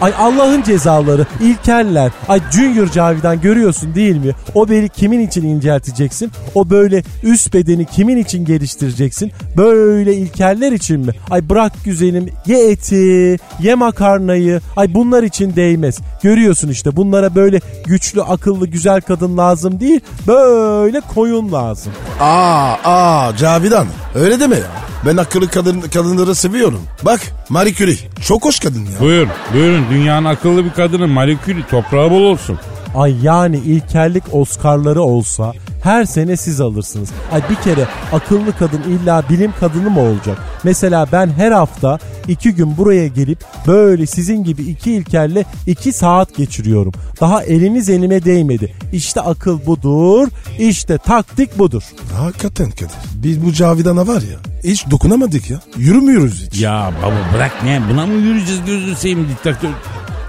Ay 0.00 0.12
Allah'ın 0.18 0.62
cezaları, 0.62 1.26
ilkeller. 1.40 2.12
Ay 2.28 2.40
Junior 2.52 2.86
Cavidan 2.86 3.40
görüyorsun 3.40 3.94
değil 3.94 4.16
mi? 4.16 4.32
O 4.54 4.68
beli 4.68 4.88
kimin 4.88 5.20
için 5.20 5.42
incelteceksin? 5.48 6.30
O 6.54 6.70
böyle 6.70 7.02
üst 7.22 7.54
bedeni 7.54 7.86
kimin 7.86 8.16
için 8.16 8.44
geliştireceksin? 8.44 9.32
Böyle 9.56 10.14
ilkeller 10.14 10.72
için 10.72 11.00
mi? 11.00 11.12
Ay 11.30 11.48
bırak 11.48 11.72
güzelim 11.84 12.28
ye 12.46 12.70
eti, 12.70 13.36
ye 13.60 13.74
makarnayı. 13.74 14.60
Ay 14.76 14.94
bunlar 14.94 15.22
için 15.22 15.56
değmez. 15.56 15.98
Görüyorsun 16.22 16.68
işte 16.68 16.96
bunlara 16.96 17.34
böyle 17.34 17.60
güçlü, 17.86 18.22
akıllı, 18.22 18.66
güzel 18.66 19.00
kadın 19.00 19.38
lazım 19.38 19.80
değil. 19.80 20.00
Böyle 20.26 21.00
koyun 21.00 21.52
lazım. 21.52 21.92
Aa 22.20 22.74
aa 22.84 23.36
Cavidan 23.36 23.86
öyle 24.14 24.40
deme 24.40 24.56
ya. 24.56 24.86
Ben 25.06 25.16
akıllı 25.16 25.48
kadın, 25.48 25.80
kadınları 25.80 26.34
seviyorum. 26.34 26.80
Bak 27.02 27.20
Marie 27.48 27.74
Curie 27.74 27.96
çok 28.22 28.44
hoş 28.44 28.60
kadın 28.60 28.80
ya. 28.80 29.00
Buyur 29.00 29.26
buyurun 29.54 29.85
dünyanın 29.90 30.24
akıllı 30.24 30.64
bir 30.64 30.70
kadını 30.70 31.08
Marie 31.08 31.36
Curie 31.46 31.66
toprağı 31.70 32.10
bol 32.10 32.22
olsun. 32.22 32.58
Ay 32.96 33.14
yani 33.22 33.56
ilkellik 33.56 34.24
Oscar'ları 34.32 35.02
olsa 35.02 35.52
her 35.82 36.04
sene 36.04 36.36
siz 36.36 36.60
alırsınız. 36.60 37.08
Ay 37.32 37.42
bir 37.50 37.54
kere 37.54 37.86
akıllı 38.12 38.56
kadın 38.58 38.82
illa 38.82 39.24
bilim 39.30 39.52
kadını 39.60 39.90
mı 39.90 40.00
olacak? 40.00 40.38
Mesela 40.64 41.06
ben 41.12 41.30
her 41.30 41.52
hafta 41.52 41.98
iki 42.28 42.54
gün 42.54 42.76
buraya 42.76 43.06
gelip 43.06 43.44
böyle 43.66 44.06
sizin 44.06 44.44
gibi 44.44 44.62
iki 44.62 44.92
ilkelle 44.92 45.44
iki 45.66 45.92
saat 45.92 46.36
geçiriyorum. 46.36 46.92
Daha 47.20 47.42
eliniz 47.42 47.88
elime 47.88 48.24
değmedi. 48.24 48.74
İşte 48.92 49.20
akıl 49.20 49.66
budur, 49.66 50.28
işte 50.58 50.98
taktik 50.98 51.58
budur. 51.58 51.82
Hakikaten 52.18 52.70
Kadir. 52.70 52.90
Biz 53.14 53.44
bu 53.44 53.52
Cavidan'a 53.52 54.06
var 54.06 54.22
ya 54.22 54.38
hiç 54.64 54.90
dokunamadık 54.90 55.50
ya. 55.50 55.60
Yürümüyoruz 55.76 56.46
hiç. 56.46 56.60
Ya 56.60 56.92
baba 57.02 57.34
bırak 57.34 57.52
ne 57.64 57.82
buna 57.90 58.06
mı 58.06 58.14
yürüyeceğiz 58.14 58.60
gözünü 58.66 58.96
seveyim 58.96 59.28
diktatör. 59.28 59.68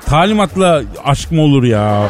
Talimatla 0.08 0.82
aşk 1.06 1.32
mı 1.32 1.42
olur 1.42 1.64
ya? 1.64 2.10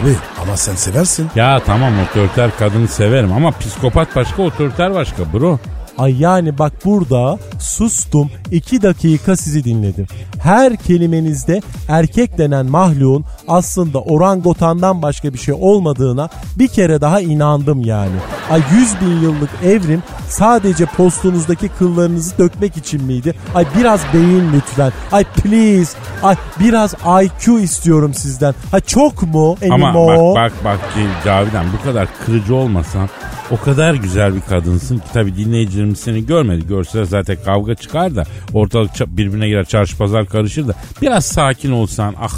Abi 0.00 0.14
ama 0.42 0.56
sen 0.56 0.74
seversin. 0.74 1.30
Ya 1.36 1.60
tamam 1.66 1.92
otoriter 2.10 2.50
kadını 2.58 2.88
severim 2.88 3.32
ama 3.32 3.50
psikopat 3.50 4.16
başka 4.16 4.42
otoriter 4.42 4.94
başka 4.94 5.32
bro. 5.32 5.58
Ay 5.98 6.20
yani 6.20 6.58
bak 6.58 6.72
burada 6.84 7.38
sustum 7.60 8.30
iki 8.50 8.82
dakika 8.82 9.36
sizi 9.36 9.64
dinledim. 9.64 10.06
Her 10.42 10.76
kelimenizde 10.76 11.60
erkek 11.88 12.38
denen 12.38 12.66
mahluğun 12.66 13.24
aslında 13.48 13.98
orangotandan 14.00 15.02
başka 15.02 15.32
bir 15.32 15.38
şey 15.38 15.54
olmadığına 15.60 16.28
bir 16.58 16.68
kere 16.68 17.00
daha 17.00 17.20
inandım 17.20 17.84
yani. 17.84 18.16
Ay 18.50 18.62
100 18.72 19.00
bin 19.00 19.20
yıllık 19.20 19.50
evrim 19.64 20.02
sadece 20.28 20.86
postunuzdaki 20.86 21.68
kıllarınızı 21.68 22.38
dökmek 22.38 22.76
için 22.76 23.04
miydi? 23.04 23.34
Ay 23.54 23.66
biraz 23.78 24.00
beyin 24.14 24.52
lütfen. 24.52 24.92
Ay 25.12 25.24
please. 25.24 25.98
Ay 26.22 26.36
biraz 26.60 26.94
IQ 27.22 27.58
istiyorum 27.60 28.14
sizden. 28.14 28.54
Ay 28.72 28.80
çok 28.80 29.22
mu? 29.22 29.56
Ama 29.70 29.88
Anymore? 29.88 30.40
bak 30.40 30.52
bak 30.64 30.78
bak 30.80 30.94
Cavidan 31.24 31.66
bu 31.78 31.84
kadar 31.84 32.08
kırıcı 32.26 32.54
olmasan 32.54 33.08
o 33.50 33.60
kadar 33.60 33.94
güzel 33.94 34.34
bir 34.34 34.40
kadınsın 34.40 34.98
ki 34.98 35.12
tabi 35.12 35.36
dinleyicilerimiz 35.36 35.98
seni 35.98 36.26
görmedi. 36.26 36.66
Görseler 36.66 37.04
zaten 37.04 37.36
kavga 37.44 37.74
çıkar 37.74 38.16
da 38.16 38.24
ortalık 38.52 38.90
birbirine 39.06 39.48
girer 39.48 39.64
çarşı 39.64 39.98
pazar 39.98 40.26
karışır 40.26 40.68
da 40.68 40.74
biraz 41.02 41.24
sakin 41.24 41.72
olsan 41.72 42.14
ah 42.20 42.32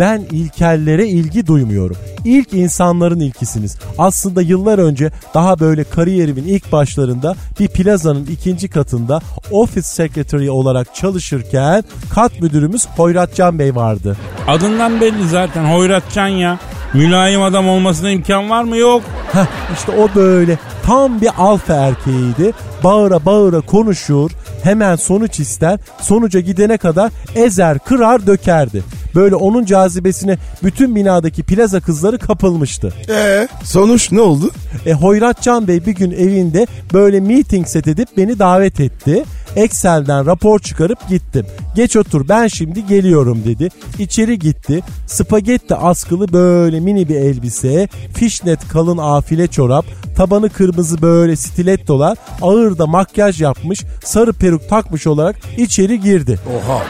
Ben 0.00 0.20
ilkellere 0.30 1.08
ilgi 1.08 1.46
duymuyorum. 1.46 1.96
İlk 2.24 2.52
insanların 2.52 3.20
ilkisiniz. 3.20 3.78
Aslında 3.98 4.42
yıllar 4.42 4.78
önce 4.78 5.10
daha 5.34 5.60
böyle 5.60 5.84
kariyerimin 5.84 6.44
ilk 6.44 6.72
başlarında 6.72 7.34
bir 7.60 7.68
plazanın 7.68 8.26
ikinci 8.26 8.68
katında 8.68 9.20
office 9.50 9.82
secretary 9.82 10.50
olarak 10.50 10.94
çalışırken 10.94 11.84
kat 12.14 12.40
müdürümüz 12.40 12.86
Hoyratcan 12.96 13.58
Bey 13.58 13.74
vardı. 13.74 14.16
adından 14.48 15.00
belli 15.00 15.28
zaten 15.28 15.64
Hoyratcan 15.64 16.28
ya. 16.28 16.58
Mülayim 16.94 17.42
adam 17.42 17.68
olmasına 17.68 18.10
imkan 18.10 18.50
var 18.50 18.64
mı? 18.64 18.76
Yok. 18.76 19.02
Heh, 19.32 19.46
işte 19.74 19.92
o 19.92 20.08
böyle 20.14 20.58
tam 20.86 21.20
bir 21.20 21.30
alfa 21.38 21.74
erkeğiydi. 21.74 22.52
Bağıra 22.84 23.24
bağıra 23.26 23.60
konuşur, 23.60 24.30
hemen 24.62 24.96
sonuç 24.96 25.40
ister. 25.40 25.78
Sonuca 26.00 26.40
gidene 26.40 26.76
kadar 26.76 27.12
ezer, 27.34 27.78
kırar, 27.78 28.26
dökerdi. 28.26 28.82
Böyle 29.14 29.34
onun 29.34 29.64
cazibesine 29.64 30.38
bütün 30.62 30.96
binadaki 30.96 31.42
plaza 31.42 31.80
kızları 31.80 32.18
kapılmıştı. 32.18 32.92
Ee, 33.10 33.48
sonuç 33.64 34.12
ne 34.12 34.20
oldu? 34.20 34.50
E, 34.86 34.92
Hoyratcan 34.92 35.68
Bey 35.68 35.86
bir 35.86 35.92
gün 35.94 36.10
evinde 36.10 36.66
böyle 36.92 37.20
meeting 37.20 37.66
set 37.66 37.88
edip 37.88 38.08
beni 38.16 38.38
davet 38.38 38.80
etti. 38.80 39.24
Excel'den 39.56 40.26
rapor 40.26 40.58
çıkarıp 40.58 41.08
gittim. 41.08 41.46
Geç 41.74 41.96
otur 41.96 42.28
ben 42.28 42.46
şimdi 42.46 42.86
geliyorum 42.86 43.42
dedi. 43.44 43.68
İçeri 43.98 44.38
gitti. 44.38 44.80
Spagetti 45.06 45.74
askılı 45.74 46.32
böyle 46.32 46.80
mini 46.80 47.08
bir 47.08 47.16
elbise, 47.16 47.88
fişnet 48.14 48.68
kalın 48.68 48.98
afile 48.98 49.46
çorap, 49.46 49.84
tabanı 50.16 50.50
kırmızı 50.50 51.02
böyle 51.02 51.36
stilettolar, 51.36 52.18
ağır 52.42 52.78
da 52.78 52.86
makyaj 52.86 53.40
yapmış, 53.40 53.84
sarı 54.04 54.32
peruk 54.32 54.68
takmış 54.68 55.06
olarak 55.06 55.36
içeri 55.56 56.00
girdi. 56.00 56.38
Oha. 56.56 56.82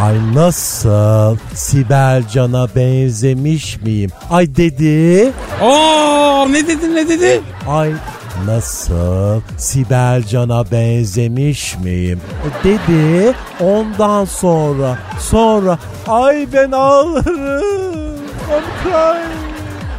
Ay 0.00 0.34
nasıl 0.34 1.36
Sibel 1.54 2.28
Can'a 2.32 2.68
benzemiş 2.76 3.80
miyim? 3.80 4.10
Ay 4.30 4.56
dedi. 4.56 5.32
Aa 5.62 6.46
ne 6.50 6.66
dedin 6.66 6.94
ne 6.94 7.08
dedi? 7.08 7.40
Ay 7.68 7.92
nasıl 8.46 9.40
Sibel 9.58 10.22
Can'a 10.22 10.70
benzemiş 10.70 11.76
miyim? 11.78 12.20
Dedi 12.64 13.34
ondan 13.60 14.24
sonra 14.24 14.98
sonra 15.18 15.78
ay 16.08 16.46
ben 16.52 16.72
ağlarım. 16.72 18.16
I'm 18.48 18.64
crying. 18.82 19.36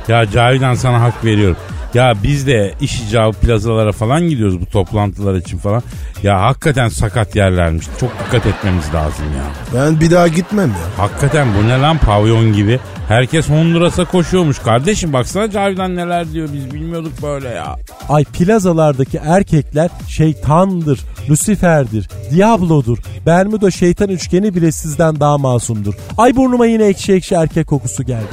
Ya 0.07 0.31
Cavidan 0.31 0.73
sana 0.75 1.01
hak 1.01 1.25
veriyorum. 1.25 1.57
Ya 1.93 2.13
biz 2.23 2.47
de 2.47 2.73
iş 2.81 3.01
icabı 3.01 3.37
plazalara 3.37 3.91
falan 3.91 4.21
gidiyoruz 4.29 4.61
bu 4.61 4.65
toplantılar 4.65 5.35
için 5.35 5.57
falan. 5.57 5.83
Ya 6.23 6.41
hakikaten 6.41 6.89
sakat 6.89 7.35
yerlermiş. 7.35 7.85
Çok 7.99 8.09
dikkat 8.25 8.45
etmemiz 8.45 8.93
lazım 8.93 9.25
ya. 9.37 9.43
Ben 9.81 9.99
bir 9.99 10.11
daha 10.11 10.27
gitmem 10.27 10.69
ya. 10.69 11.03
Hakikaten 11.03 11.47
bu 11.59 11.67
ne 11.67 11.81
lan 11.81 11.97
pavyon 11.97 12.53
gibi. 12.53 12.79
Herkes 13.07 13.49
Honduras'a 13.49 14.05
koşuyormuş. 14.05 14.59
Kardeşim 14.59 15.13
baksana 15.13 15.51
Cavidan 15.51 15.95
neler 15.95 16.31
diyor 16.33 16.49
biz 16.53 16.73
bilmiyorduk 16.73 17.11
böyle 17.23 17.47
ya. 17.49 17.75
Ay 18.09 18.23
plazalardaki 18.23 19.17
erkekler 19.25 19.89
şeytandır, 20.07 20.99
Lucifer'dir, 21.29 22.09
Diablo'dur. 22.31 22.97
Bermuda 23.25 23.71
şeytan 23.71 24.09
üçgeni 24.09 24.55
bile 24.55 24.71
sizden 24.71 25.19
daha 25.19 25.37
masumdur. 25.37 25.93
Ay 26.17 26.35
burnuma 26.35 26.65
yine 26.65 26.85
ekşi 26.85 27.13
ekşi 27.13 27.35
erkek 27.35 27.67
kokusu 27.67 28.03
geldi. 28.03 28.27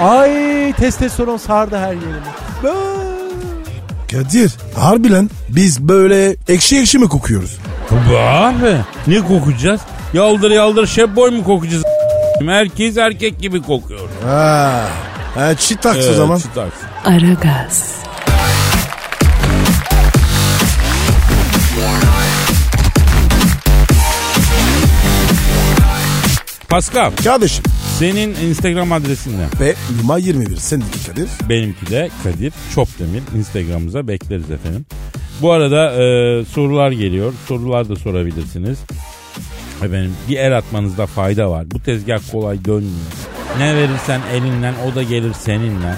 Ay 0.00 0.72
testosteron 0.72 1.36
sardı 1.36 1.76
her 1.78 1.92
yerimi. 1.92 2.74
Kadir 4.12 4.52
harbi 4.76 5.12
lan 5.12 5.30
biz 5.48 5.88
böyle 5.88 6.36
ekşi 6.48 6.78
ekşi 6.78 6.98
mi 6.98 7.08
kokuyoruz? 7.08 7.58
Tabii 7.88 8.18
abi. 8.18 8.76
Ne 9.06 9.20
kokacağız? 9.20 9.80
Yaldır 10.14 10.50
yaldır 10.50 10.86
şef 10.86 11.16
boy 11.16 11.30
mu 11.30 11.44
kokacağız? 11.44 11.84
Herkes 12.46 12.96
erkek 12.96 13.38
gibi 13.40 13.62
kokuyor. 13.62 14.08
Ha, 14.24 14.86
ha 15.34 15.54
çit 15.54 15.82
taks 15.82 15.98
o 15.98 16.02
Evet, 16.02 16.16
zaman. 16.16 16.38
çıtaks. 16.38 16.74
Aragaz, 17.04 18.00
Pascal 26.68 27.10
Kardeşim 27.24 27.64
senin 27.98 28.34
Instagram 28.34 28.92
adresin 28.92 29.32
ne? 29.38 29.46
ve 29.66 29.74
numara 30.02 30.18
21 30.18 30.56
sendeki 30.56 31.06
Kadir. 31.06 31.28
Benimki 31.48 31.86
de 31.90 32.10
Kadir 32.24 32.52
Çopdemir. 32.74 33.22
Instagram'ımıza 33.36 34.08
bekleriz 34.08 34.50
efendim. 34.50 34.86
Bu 35.42 35.52
arada 35.52 35.92
e, 35.92 36.44
sorular 36.44 36.90
geliyor. 36.90 37.32
Sorular 37.48 37.88
da 37.88 37.96
sorabilirsiniz. 37.96 38.78
Efendim 39.84 40.14
bir 40.28 40.36
el 40.36 40.58
atmanızda 40.58 41.06
fayda 41.06 41.50
var. 41.50 41.70
Bu 41.70 41.80
tezgah 41.80 42.20
kolay 42.32 42.64
dönmüyor. 42.64 43.06
Ne 43.58 43.76
verirsen 43.76 44.20
elinden 44.32 44.74
o 44.86 44.94
da 44.94 45.02
gelir 45.02 45.32
seninle. 45.32 45.94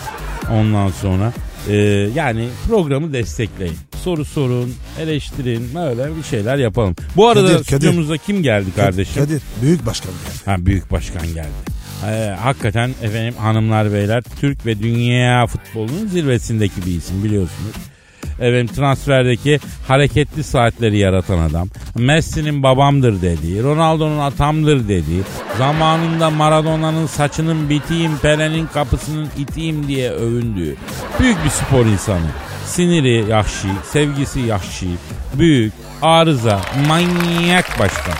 Ondan 0.50 0.88
sonra 0.88 1.32
e, 1.68 1.76
yani 2.14 2.48
programı 2.68 3.12
destekleyin. 3.12 3.76
soru 4.04 4.24
sorun, 4.24 4.74
eleştirin, 5.00 5.74
böyle 5.74 6.16
bir 6.16 6.22
şeyler 6.22 6.56
yapalım. 6.56 6.96
Bu 7.16 7.28
arada 7.28 7.62
Kadir, 7.62 8.18
kim 8.18 8.42
geldi 8.42 8.70
kardeşim? 8.76 9.24
Kadir 9.24 9.42
büyük 9.62 9.86
başkan 9.86 10.12
geldi. 10.12 10.44
Ha 10.44 10.66
büyük 10.66 10.92
başkan 10.92 11.26
geldi. 11.26 11.72
Ee, 12.06 12.34
hakikaten 12.40 12.90
efendim 13.02 13.34
hanımlar 13.38 13.92
beyler 13.92 14.22
Türk 14.40 14.66
ve 14.66 14.78
dünya 14.78 15.46
futbolunun 15.46 16.06
zirvesindeki 16.06 16.86
bir 16.86 16.96
isim 16.96 17.24
biliyorsunuz. 17.24 17.74
Efendim 18.38 18.66
transferdeki 18.66 19.60
hareketli 19.88 20.44
saatleri 20.44 20.98
yaratan 20.98 21.38
adam. 21.38 21.68
Messi'nin 21.94 22.62
babamdır 22.62 23.22
dediği, 23.22 23.62
Ronaldo'nun 23.62 24.18
atamdır 24.18 24.88
dediği, 24.88 25.22
zamanında 25.58 26.30
Maradona'nın 26.30 27.06
saçının 27.06 27.70
biteyim, 27.70 28.18
Pele'nin 28.18 28.66
kapısının 28.66 29.28
iteyim 29.38 29.88
diye 29.88 30.10
övündüğü 30.10 30.76
büyük 31.20 31.44
bir 31.44 31.50
spor 31.50 31.86
insanı. 31.86 32.30
Siniri 32.66 33.30
yahşi, 33.30 33.68
sevgisi 33.84 34.40
yahşi, 34.40 34.88
büyük, 35.38 35.72
arıza, 36.02 36.60
manyak 36.88 37.78
başkan. 37.78 38.14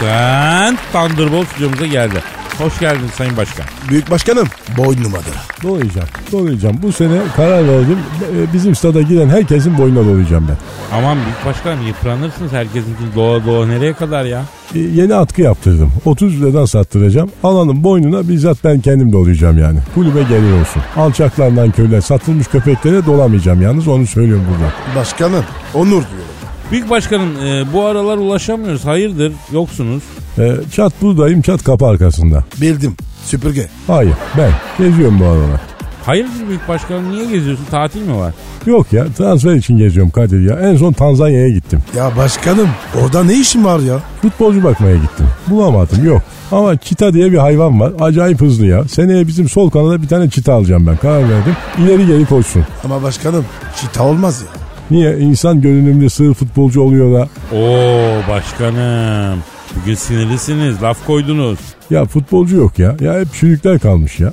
Sen 0.00 0.78
Thunderbolt 0.92 1.48
stüdyomuza 1.48 1.86
geldi. 1.86 2.22
Hoş 2.58 2.78
geldin 2.80 3.06
Sayın 3.16 3.36
Başkan. 3.36 3.66
Büyük 3.90 4.10
başkanım 4.10 4.46
boynumada. 4.78 5.22
Dolayacağım. 5.62 6.08
Dolayacağım. 6.32 6.76
Bu 6.82 6.92
sene 6.92 7.18
karar 7.36 7.68
verdim. 7.68 7.98
E, 8.36 8.52
Bizim 8.52 8.74
stada 8.74 9.02
giden 9.02 9.28
herkesin 9.28 9.78
boynuna 9.78 10.06
dolayacağım 10.06 10.46
ben. 10.48 10.56
Aman 10.98 11.16
büyük 11.24 11.46
başkanım 11.46 11.86
yıpranırsınız 11.86 12.52
herkesin 12.52 12.94
için 12.94 13.14
doğa 13.16 13.44
doğa 13.46 13.66
nereye 13.66 13.92
kadar 13.92 14.24
ya? 14.24 14.42
E, 14.74 14.78
Yeni 14.78 15.14
atkı 15.14 15.42
yaptırdım. 15.42 15.92
30 16.04 16.40
liradan 16.42 16.64
sattıracağım. 16.64 17.30
Alanın 17.42 17.84
boynuna 17.84 18.28
bizzat 18.28 18.58
ben 18.64 18.80
kendim 18.80 19.12
dolayacağım 19.12 19.58
yani. 19.58 19.78
Kulübe 19.94 20.22
gelir 20.22 20.60
olsun. 20.60 20.82
Alçaklardan 20.96 21.70
köyler 21.70 22.00
satılmış 22.00 22.46
köpeklere 22.46 23.06
dolamayacağım 23.06 23.62
yalnız 23.62 23.88
onu 23.88 24.06
söylüyorum 24.06 24.44
burada. 24.50 24.72
Başkanım 25.00 25.44
onur 25.74 25.88
diyorum. 25.90 26.33
Büyük 26.74 26.90
başkanım 26.90 27.46
e, 27.46 27.72
bu 27.72 27.84
aralar 27.84 28.18
ulaşamıyoruz. 28.18 28.84
Hayırdır 28.84 29.32
yoksunuz? 29.52 30.02
E, 30.38 30.52
çat 30.72 30.92
buradayım 31.02 31.42
çat 31.42 31.64
kapı 31.64 31.86
arkasında. 31.86 32.44
Bildim 32.60 32.96
süpürge. 33.24 33.68
Hayır 33.86 34.12
ben 34.38 34.50
geziyorum 34.78 35.20
bu 35.20 35.24
aralar. 35.24 35.60
Hayırdır 36.06 36.48
büyük 36.48 36.68
başkanım 36.68 37.10
niye 37.10 37.24
geziyorsun? 37.24 37.64
Tatil 37.70 38.00
mi 38.02 38.16
var? 38.16 38.34
Yok 38.66 38.92
ya 38.92 39.06
transfer 39.18 39.54
için 39.54 39.78
geziyorum 39.78 40.10
Kadir 40.10 40.50
ya. 40.50 40.70
En 40.70 40.76
son 40.76 40.92
Tanzanya'ya 40.92 41.48
gittim. 41.48 41.82
Ya 41.96 42.16
başkanım 42.16 42.68
orada 43.02 43.24
ne 43.24 43.34
işin 43.40 43.64
var 43.64 43.78
ya? 43.78 43.98
Futbolcu 44.22 44.64
bakmaya 44.64 44.96
gittim. 44.96 45.26
Bulamadım 45.46 46.04
yok. 46.04 46.22
Ama 46.52 46.76
çita 46.76 47.12
diye 47.12 47.32
bir 47.32 47.38
hayvan 47.38 47.80
var. 47.80 47.92
Acayip 48.00 48.40
hızlı 48.40 48.66
ya. 48.66 48.84
Seneye 48.84 49.26
bizim 49.26 49.48
sol 49.48 49.70
kanada 49.70 50.02
bir 50.02 50.08
tane 50.08 50.30
çita 50.30 50.52
alacağım 50.52 50.86
ben. 50.86 50.96
Karar 50.96 51.30
verdim. 51.30 51.56
İleri 51.78 52.06
geri 52.06 52.26
koşsun. 52.26 52.64
Ama 52.84 53.02
başkanım 53.02 53.44
çita 53.80 54.04
olmaz 54.04 54.42
ya. 54.42 54.63
Niye? 54.90 55.18
İnsan 55.18 55.60
görünümlü 55.60 56.10
sığ 56.10 56.34
futbolcu 56.34 56.80
oluyor 56.80 57.20
da. 57.20 57.28
Oo 57.56 58.30
başkanım. 58.30 59.38
Bugün 59.80 59.94
sinirlisiniz. 59.94 60.82
Laf 60.82 61.06
koydunuz. 61.06 61.58
Ya 61.90 62.04
futbolcu 62.04 62.56
yok 62.56 62.78
ya. 62.78 62.96
Ya 63.00 63.20
hep 63.20 63.34
çürükler 63.34 63.78
kalmış 63.78 64.20
ya. 64.20 64.32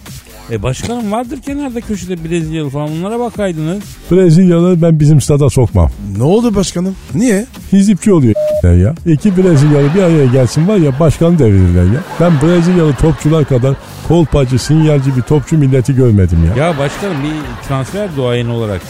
E 0.52 0.64
başkanım 0.64 1.12
vardır 1.12 1.40
kenarda 1.46 1.82
köşede 1.82 2.24
Brezilyalı 2.24 2.70
falan 2.70 2.90
onlara 2.92 3.20
bakaydınız. 3.20 3.84
Brezilyalı 4.12 4.82
ben 4.82 5.00
bizim 5.00 5.22
stada 5.22 5.50
sokmam. 5.50 5.90
Ne 6.18 6.24
oldu 6.24 6.56
başkanım? 6.56 6.96
Niye? 7.16 7.46
Hizipçi 7.72 8.14
oluyor 8.14 8.36
ya. 8.64 8.96
İki 9.06 9.38
Brezilyalı 9.38 9.94
bir 9.96 10.02
araya 10.04 10.26
gelsin 10.26 10.68
var 10.68 10.78
ya 10.78 11.00
başkanı 11.00 11.40
devirirler 11.40 11.84
ya. 11.84 12.02
Ben 12.20 12.32
Brezilyalı 12.42 12.94
topçular 12.94 13.46
kadar 13.46 13.74
kolpacı, 14.08 14.60
sinyalci 14.60 15.16
bir 15.18 15.22
topçu 15.22 15.58
milleti 15.58 15.96
görmedim 15.96 16.40
ya. 16.50 16.66
Ya 16.66 16.78
başkanım 16.78 17.18
bir 17.24 17.68
transfer 17.68 18.16
duayeni 18.18 18.52
olarak 18.52 18.82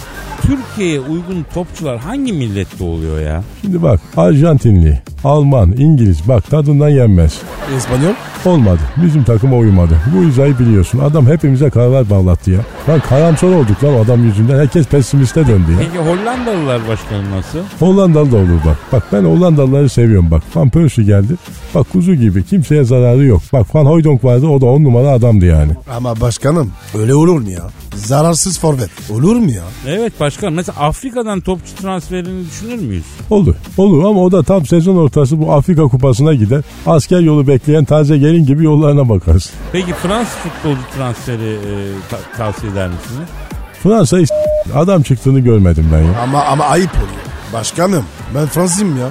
Türkiye'ye 0.41 0.99
uygun 0.99 1.45
topçular 1.53 1.97
hangi 1.97 2.33
millette 2.33 2.83
oluyor 2.83 3.21
ya? 3.21 3.43
Şimdi 3.61 3.83
bak 3.83 4.01
Arjantinli, 4.17 5.01
Alman, 5.23 5.71
İngiliz 5.71 6.27
bak 6.27 6.49
tadından 6.49 6.89
yenmez. 6.89 7.41
İspanyol? 7.77 8.13
Olmadı. 8.45 8.79
Bizim 9.05 9.23
takıma 9.23 9.57
uymadı. 9.57 9.97
Bu 10.15 10.23
izahı 10.23 10.59
biliyorsun. 10.59 10.99
Adam 10.99 11.27
hepimize 11.27 11.69
karalar 11.69 12.09
bağlattı 12.09 12.51
ya. 12.51 12.59
Lan 12.89 12.99
karamsar 13.09 13.47
olduk 13.47 13.83
lan 13.83 13.93
o 13.95 13.99
adam 14.01 14.23
yüzünden. 14.23 14.59
Herkes 14.59 14.87
pesimiste 14.87 15.47
döndü 15.47 15.71
ya. 15.71 15.77
Peki 15.79 15.97
Hollandalılar 15.97 16.87
başkanım 16.87 17.31
nasıl? 17.31 17.59
Hollandalı 17.79 18.31
da 18.31 18.35
olur 18.37 18.59
bak. 18.65 18.77
Bak 18.91 19.03
ben 19.13 19.23
Hollandalıları 19.23 19.89
seviyorum 19.89 20.31
bak. 20.31 20.43
Van 20.55 20.69
Persie 20.69 21.03
geldi. 21.03 21.33
Bak 21.75 21.87
kuzu 21.91 22.13
gibi 22.15 22.43
kimseye 22.43 22.83
zararı 22.83 23.25
yok. 23.25 23.41
Bak 23.53 23.75
Van 23.75 23.85
Hooydonk 23.85 24.23
vardı 24.23 24.47
o 24.47 24.61
da 24.61 24.65
on 24.65 24.83
numara 24.83 25.09
adamdı 25.09 25.45
yani. 25.45 25.71
Ama 25.97 26.21
başkanım 26.21 26.71
öyle 26.99 27.15
olur 27.15 27.39
mu 27.41 27.49
ya? 27.49 27.63
Zararsız 27.95 28.59
forvet. 28.59 28.89
Olur 29.09 29.35
mu 29.35 29.49
ya? 29.51 29.63
Evet 29.87 30.19
başkanım 30.19 30.53
mesela 30.53 30.79
Afrika'dan 30.79 31.41
topçu 31.41 31.75
transferini 31.81 32.45
düşünür 32.45 32.75
müyüz? 32.87 33.03
Olur. 33.29 33.55
Olur 33.77 34.03
ama 34.03 34.23
o 34.23 34.31
da 34.31 34.43
tam 34.43 34.65
sezon 34.65 34.95
ortası 34.95 35.41
bu 35.41 35.53
Afrika 35.53 35.83
kupasına 35.83 36.33
gider. 36.33 36.61
Asker 36.85 37.19
yolu 37.19 37.47
bekleyen 37.47 37.85
taze 37.85 38.17
gelin 38.31 38.45
gibi 38.45 38.63
yollarına 38.63 39.09
bakarsın. 39.09 39.51
Peki 39.71 39.93
Fransız 39.93 40.33
futbolcu 40.33 40.81
transferi 40.97 41.53
e, 41.53 41.73
ta- 42.09 42.37
tavsiye 42.37 42.71
eder 42.71 42.87
misiniz? 42.87 43.29
Fransa 43.83 44.17
adam 44.75 45.01
çıktığını 45.03 45.39
görmedim 45.39 45.89
ben 45.93 46.01
ya. 46.03 46.19
Ama 46.21 46.43
ama 46.43 46.65
ayıp 46.65 46.91
oluyor. 46.95 47.21
Başkanım 47.53 48.05
ben 48.35 48.47
Fransızım 48.47 48.99
ya. 48.99 49.07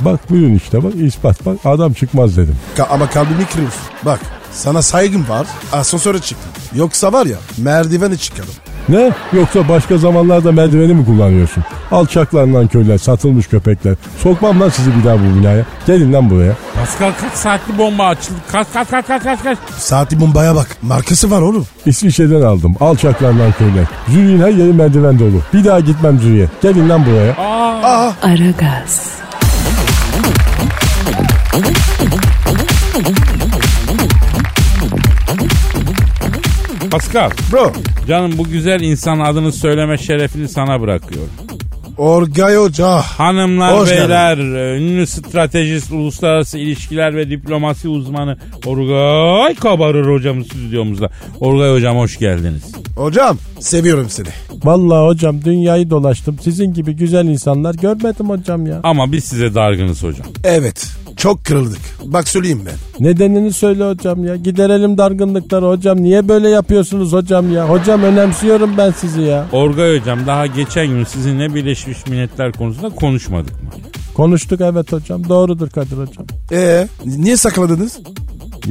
Bak 0.00 0.30
buyurun 0.30 0.54
işte 0.54 0.84
bak 0.84 0.92
ispat 0.94 1.46
bak 1.46 1.56
adam 1.64 1.92
çıkmaz 1.92 2.36
dedim. 2.36 2.56
Ka- 2.76 2.86
ama 2.88 3.10
kalbimi 3.10 3.46
kırıyorsun. 3.46 3.80
Bak 4.04 4.20
sana 4.52 4.82
saygım 4.82 5.28
var. 5.28 5.46
Asansöre 5.72 6.18
çıktım. 6.18 6.50
Yoksa 6.74 7.12
var 7.12 7.26
ya 7.26 7.36
merdiveni 7.58 8.18
çıkarım. 8.18 8.50
Ne? 8.90 9.10
Yoksa 9.32 9.68
başka 9.68 9.98
zamanlarda 9.98 10.52
merdiveni 10.52 10.94
mi 10.94 11.04
kullanıyorsun? 11.06 11.64
Alçaklarından 11.90 12.66
köyler, 12.66 12.98
satılmış 12.98 13.46
köpekler. 13.46 13.94
Sokmam 14.22 14.60
lan 14.60 14.68
sizi 14.68 14.90
bir 14.98 15.04
daha 15.04 15.16
bu 15.18 15.38
binaya. 15.40 15.64
Gelin 15.86 16.12
lan 16.12 16.30
buraya. 16.30 16.52
Pascal 16.80 17.12
kaç 17.20 17.32
saatli 17.32 17.78
bomba 17.78 18.06
açıldı? 18.06 18.38
Kaç 18.52 18.66
kaç 18.72 18.90
kaç 18.90 19.06
kaç 19.06 19.22
kaç 19.22 19.42
kaç. 19.42 19.58
Saati 19.76 20.20
bombaya 20.20 20.54
bak. 20.54 20.76
Markası 20.82 21.30
var 21.30 21.40
oğlum. 21.42 21.66
İsviçre'den 21.86 22.42
aldım. 22.42 22.76
Alçaklarından 22.80 23.52
köyler. 23.52 23.84
Zürih'in 24.08 24.40
her 24.42 24.50
yeri 24.50 24.72
merdiven 24.72 25.18
dolu. 25.18 25.40
Bir 25.54 25.64
daha 25.64 25.80
gitmem 25.80 26.18
Zürih'e. 26.18 26.48
Gelin 26.62 26.88
lan 26.88 27.06
buraya. 27.06 27.32
Aa, 27.32 28.12
Aragaz, 28.22 29.10
Pascal 36.90 37.30
Bro. 37.52 37.72
canım 38.08 38.32
bu 38.38 38.44
güzel 38.44 38.80
insan 38.80 39.20
adını 39.20 39.52
söyleme 39.52 39.98
şerefini 39.98 40.48
sana 40.48 40.80
bırakıyorum. 40.80 41.30
Orgay 41.98 42.56
Hoca. 42.56 42.88
Hanımlar 42.88 43.78
Hoş 43.78 43.90
beyler 43.90 44.38
ünlü 44.76 45.06
stratejist 45.06 45.92
uluslararası 45.92 46.58
ilişkiler 46.58 47.16
ve 47.16 47.30
diplomasi 47.30 47.88
uzmanı 47.88 48.38
Orgay 48.66 49.54
Kabarır 49.54 50.12
hocamız 50.14 50.46
stüdyomuzda. 50.46 51.10
Orgay 51.40 51.72
hocam 51.72 51.96
hoş 51.96 52.18
geldiniz. 52.18 52.62
Hocam 52.96 53.38
seviyorum 53.60 54.06
seni. 54.08 54.26
Vallahi 54.64 55.06
hocam 55.06 55.44
dünyayı 55.44 55.90
dolaştım. 55.90 56.38
Sizin 56.42 56.72
gibi 56.72 56.92
güzel 56.92 57.24
insanlar 57.26 57.74
görmedim 57.74 58.28
hocam 58.28 58.66
ya. 58.66 58.80
Ama 58.82 59.12
biz 59.12 59.24
size 59.24 59.54
dargınız 59.54 60.02
hocam. 60.02 60.26
Evet. 60.44 60.99
Çok 61.20 61.44
kırıldık. 61.44 61.80
Bak 62.04 62.28
söyleyeyim 62.28 62.62
ben. 62.66 63.04
Nedenini 63.06 63.52
söyle 63.52 63.88
hocam 63.88 64.24
ya. 64.24 64.36
Giderelim 64.36 64.98
dargınlıkları 64.98 65.66
hocam. 65.66 66.02
Niye 66.02 66.28
böyle 66.28 66.48
yapıyorsunuz 66.48 67.12
hocam 67.12 67.52
ya? 67.52 67.68
Hocam 67.68 68.02
önemsiyorum 68.02 68.70
ben 68.78 68.90
sizi 68.90 69.20
ya. 69.20 69.46
Orgay 69.52 70.00
hocam 70.00 70.26
daha 70.26 70.46
geçen 70.46 70.86
gün 70.86 71.04
sizinle 71.04 71.54
Birleşmiş 71.54 72.06
Milletler 72.06 72.52
konusunda 72.52 72.88
konuşmadık 72.88 73.62
mı? 73.62 73.68
Konuştuk 74.14 74.60
evet 74.60 74.92
hocam. 74.92 75.28
Doğrudur 75.28 75.70
Kadir 75.70 75.96
hocam. 75.96 76.26
Ee, 76.52 76.88
niye 77.04 77.36
sakladınız? 77.36 77.98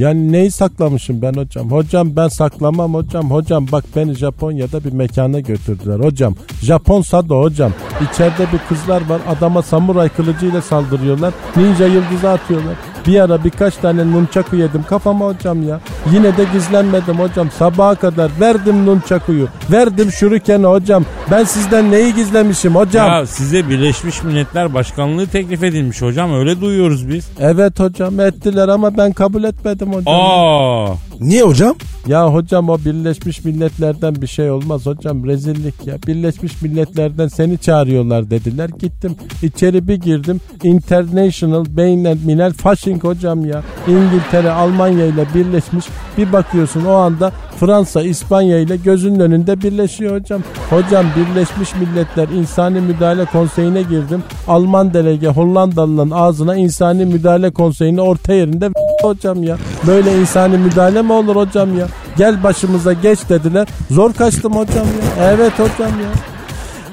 Yani 0.00 0.32
neyi 0.32 0.50
saklamışım 0.50 1.22
ben 1.22 1.34
hocam? 1.34 1.70
Hocam 1.70 2.16
ben 2.16 2.28
saklamam 2.28 2.94
hocam. 2.94 3.30
Hocam 3.30 3.66
bak 3.72 3.84
beni 3.96 4.14
Japonya'da 4.14 4.84
bir 4.84 4.92
mekana 4.92 5.40
götürdüler 5.40 6.00
hocam. 6.00 6.34
Japon 6.62 7.02
Sado 7.02 7.42
hocam. 7.42 7.72
İçeride 8.12 8.46
bir 8.52 8.58
kızlar 8.68 9.08
var. 9.08 9.20
Adama 9.28 9.62
samuray 9.62 10.08
kılıcıyla 10.08 10.62
saldırıyorlar. 10.62 11.34
Ninja 11.56 11.86
yıldızı 11.86 12.30
atıyorlar. 12.30 12.74
Bir 13.06 13.20
ara 13.20 13.44
birkaç 13.44 13.76
tane 13.76 14.12
nunchaku 14.12 14.56
yedim 14.56 14.84
kafama 14.88 15.26
hocam 15.26 15.68
ya. 15.68 15.80
Yine 16.12 16.36
de 16.36 16.44
gizlenmedim 16.52 17.18
hocam. 17.18 17.50
Sabaha 17.58 17.94
kadar 17.94 18.30
verdim 18.40 18.86
nunchakuyu. 18.86 19.48
Verdim 19.72 20.12
şurikeni 20.12 20.66
hocam. 20.66 21.04
Ben 21.30 21.44
sizden 21.44 21.90
neyi 21.90 22.14
gizlemişim 22.14 22.74
hocam? 22.74 23.08
Ya 23.08 23.26
size 23.26 23.68
Birleşmiş 23.68 24.22
Milletler 24.22 24.74
Başkanlığı 24.74 25.26
teklif 25.26 25.62
edilmiş 25.62 26.02
hocam 26.02 26.34
öyle 26.34 26.60
duyuyoruz 26.60 27.08
biz. 27.08 27.28
Evet 27.40 27.80
hocam 27.80 28.20
ettiler 28.20 28.68
ama 28.68 28.96
ben 28.96 29.12
kabul 29.12 29.44
etmedim 29.44 29.88
hocam. 29.92 30.14
Aa, 30.14 30.86
Niye 31.20 31.42
hocam? 31.42 31.74
Ya 32.06 32.34
hocam 32.34 32.68
o 32.68 32.78
Birleşmiş 32.78 33.44
Milletler'den 33.44 34.14
bir 34.14 34.26
şey 34.26 34.50
olmaz 34.50 34.86
hocam 34.86 35.26
rezillik 35.26 35.86
ya. 35.86 35.96
Birleşmiş 36.06 36.62
Milletler'den 36.62 37.28
seni 37.28 37.58
çağırıyorlar 37.58 38.30
dediler. 38.30 38.70
Gittim 38.78 39.16
içeri 39.42 39.88
bir 39.88 39.94
girdim. 39.94 40.40
International 40.62 41.64
Beynel 41.68 42.18
Milal 42.24 42.52
Fasching 42.52 43.04
hocam 43.04 43.44
ya. 43.46 43.62
İngiltere 43.88 44.50
Almanya 44.50 45.06
ile 45.06 45.26
birleşmiş. 45.34 45.84
Bir 46.18 46.32
bakıyorsun 46.32 46.84
o 46.84 46.92
anda 46.92 47.32
Fransa 47.60 48.02
İspanya 48.02 48.58
ile 48.58 48.76
gözünün 48.76 49.20
önünde 49.20 49.62
birleşiyor 49.62 50.20
hocam. 50.20 50.42
Hocam 50.70 51.06
Birleşmiş 51.16 51.74
Milletler 51.74 52.28
İnsani 52.28 52.80
Müdahale 52.80 53.24
Konseyi'ne 53.24 53.82
girdim. 53.82 54.22
Alman 54.48 54.94
delege 54.94 55.28
Hollandalı'nın 55.28 56.10
ağzına 56.10 56.56
insani 56.56 57.04
müdahale 57.04 57.50
konseyini 57.50 58.00
orta 58.00 58.32
yerinde 58.32 58.68
hocam 59.02 59.42
ya. 59.42 59.56
Böyle 59.86 60.20
insani 60.20 60.58
müdahale 60.58 61.02
mi 61.02 61.09
olur 61.12 61.36
hocam 61.36 61.78
ya? 61.78 61.86
Gel 62.16 62.42
başımıza 62.42 62.92
geç 62.92 63.18
dediler. 63.28 63.68
Zor 63.90 64.12
kaçtım 64.12 64.52
hocam 64.52 64.86
ya. 64.86 65.24
Evet 65.24 65.52
hocam 65.52 66.00
ya. 66.00 66.08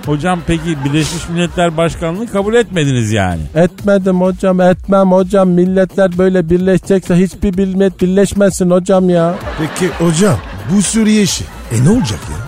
Hocam 0.05 0.39
peki 0.47 0.77
Birleşmiş 0.85 1.29
Milletler 1.29 1.77
Başkanlığı 1.77 2.27
kabul 2.27 2.53
etmediniz 2.53 3.11
yani. 3.11 3.41
Etmedim 3.55 4.21
hocam 4.21 4.61
etmem 4.61 5.11
hocam. 5.11 5.49
Milletler 5.49 6.17
böyle 6.17 6.49
birleşecekse 6.49 7.15
hiçbir 7.15 7.57
millet 7.57 8.01
birleşmesin 8.01 8.69
hocam 8.69 9.09
ya. 9.09 9.35
Peki 9.59 9.93
hocam 9.93 10.35
bu 10.71 10.81
Suriye 10.81 11.21
işi. 11.23 11.43
E 11.71 11.83
ne 11.85 11.89
olacak 11.89 12.19
ya? 12.31 12.46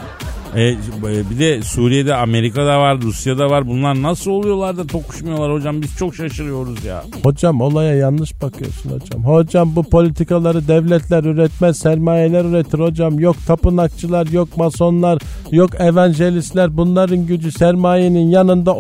E, 0.56 0.76
bir 1.32 1.40
de 1.40 1.62
Suriye'de 1.62 2.16
Amerika'da 2.16 2.80
var, 2.80 3.02
Rusya'da 3.02 3.50
var. 3.50 3.68
Bunlar 3.68 4.02
nasıl 4.02 4.32
oluyorlar 4.32 4.78
da 4.78 4.88
tokuşmuyorlar 4.88 5.54
hocam? 5.54 5.82
Biz 5.82 5.98
çok 5.98 6.16
şaşırıyoruz 6.16 6.86
ya. 6.86 7.04
Hocam 7.24 7.62
olaya 7.62 7.96
yanlış 7.96 8.42
bakıyorsun 8.42 8.90
hocam. 8.92 9.24
Hocam 9.24 9.76
bu 9.76 9.84
politikaları 9.84 10.68
devletler 10.68 11.24
üretmez, 11.24 11.80
sermayeler 11.80 12.46
üretir 12.46 12.80
hocam. 12.80 13.20
Yok 13.20 13.36
tapınakçılar, 13.48 14.28
yok 14.28 14.58
masonlar, 14.58 15.20
yok 15.52 15.70
evangelistler. 15.80 16.78
Bunların 16.78 17.26
gücü 17.26 17.52
sermayenin 17.52 18.30
yanında 18.30 18.76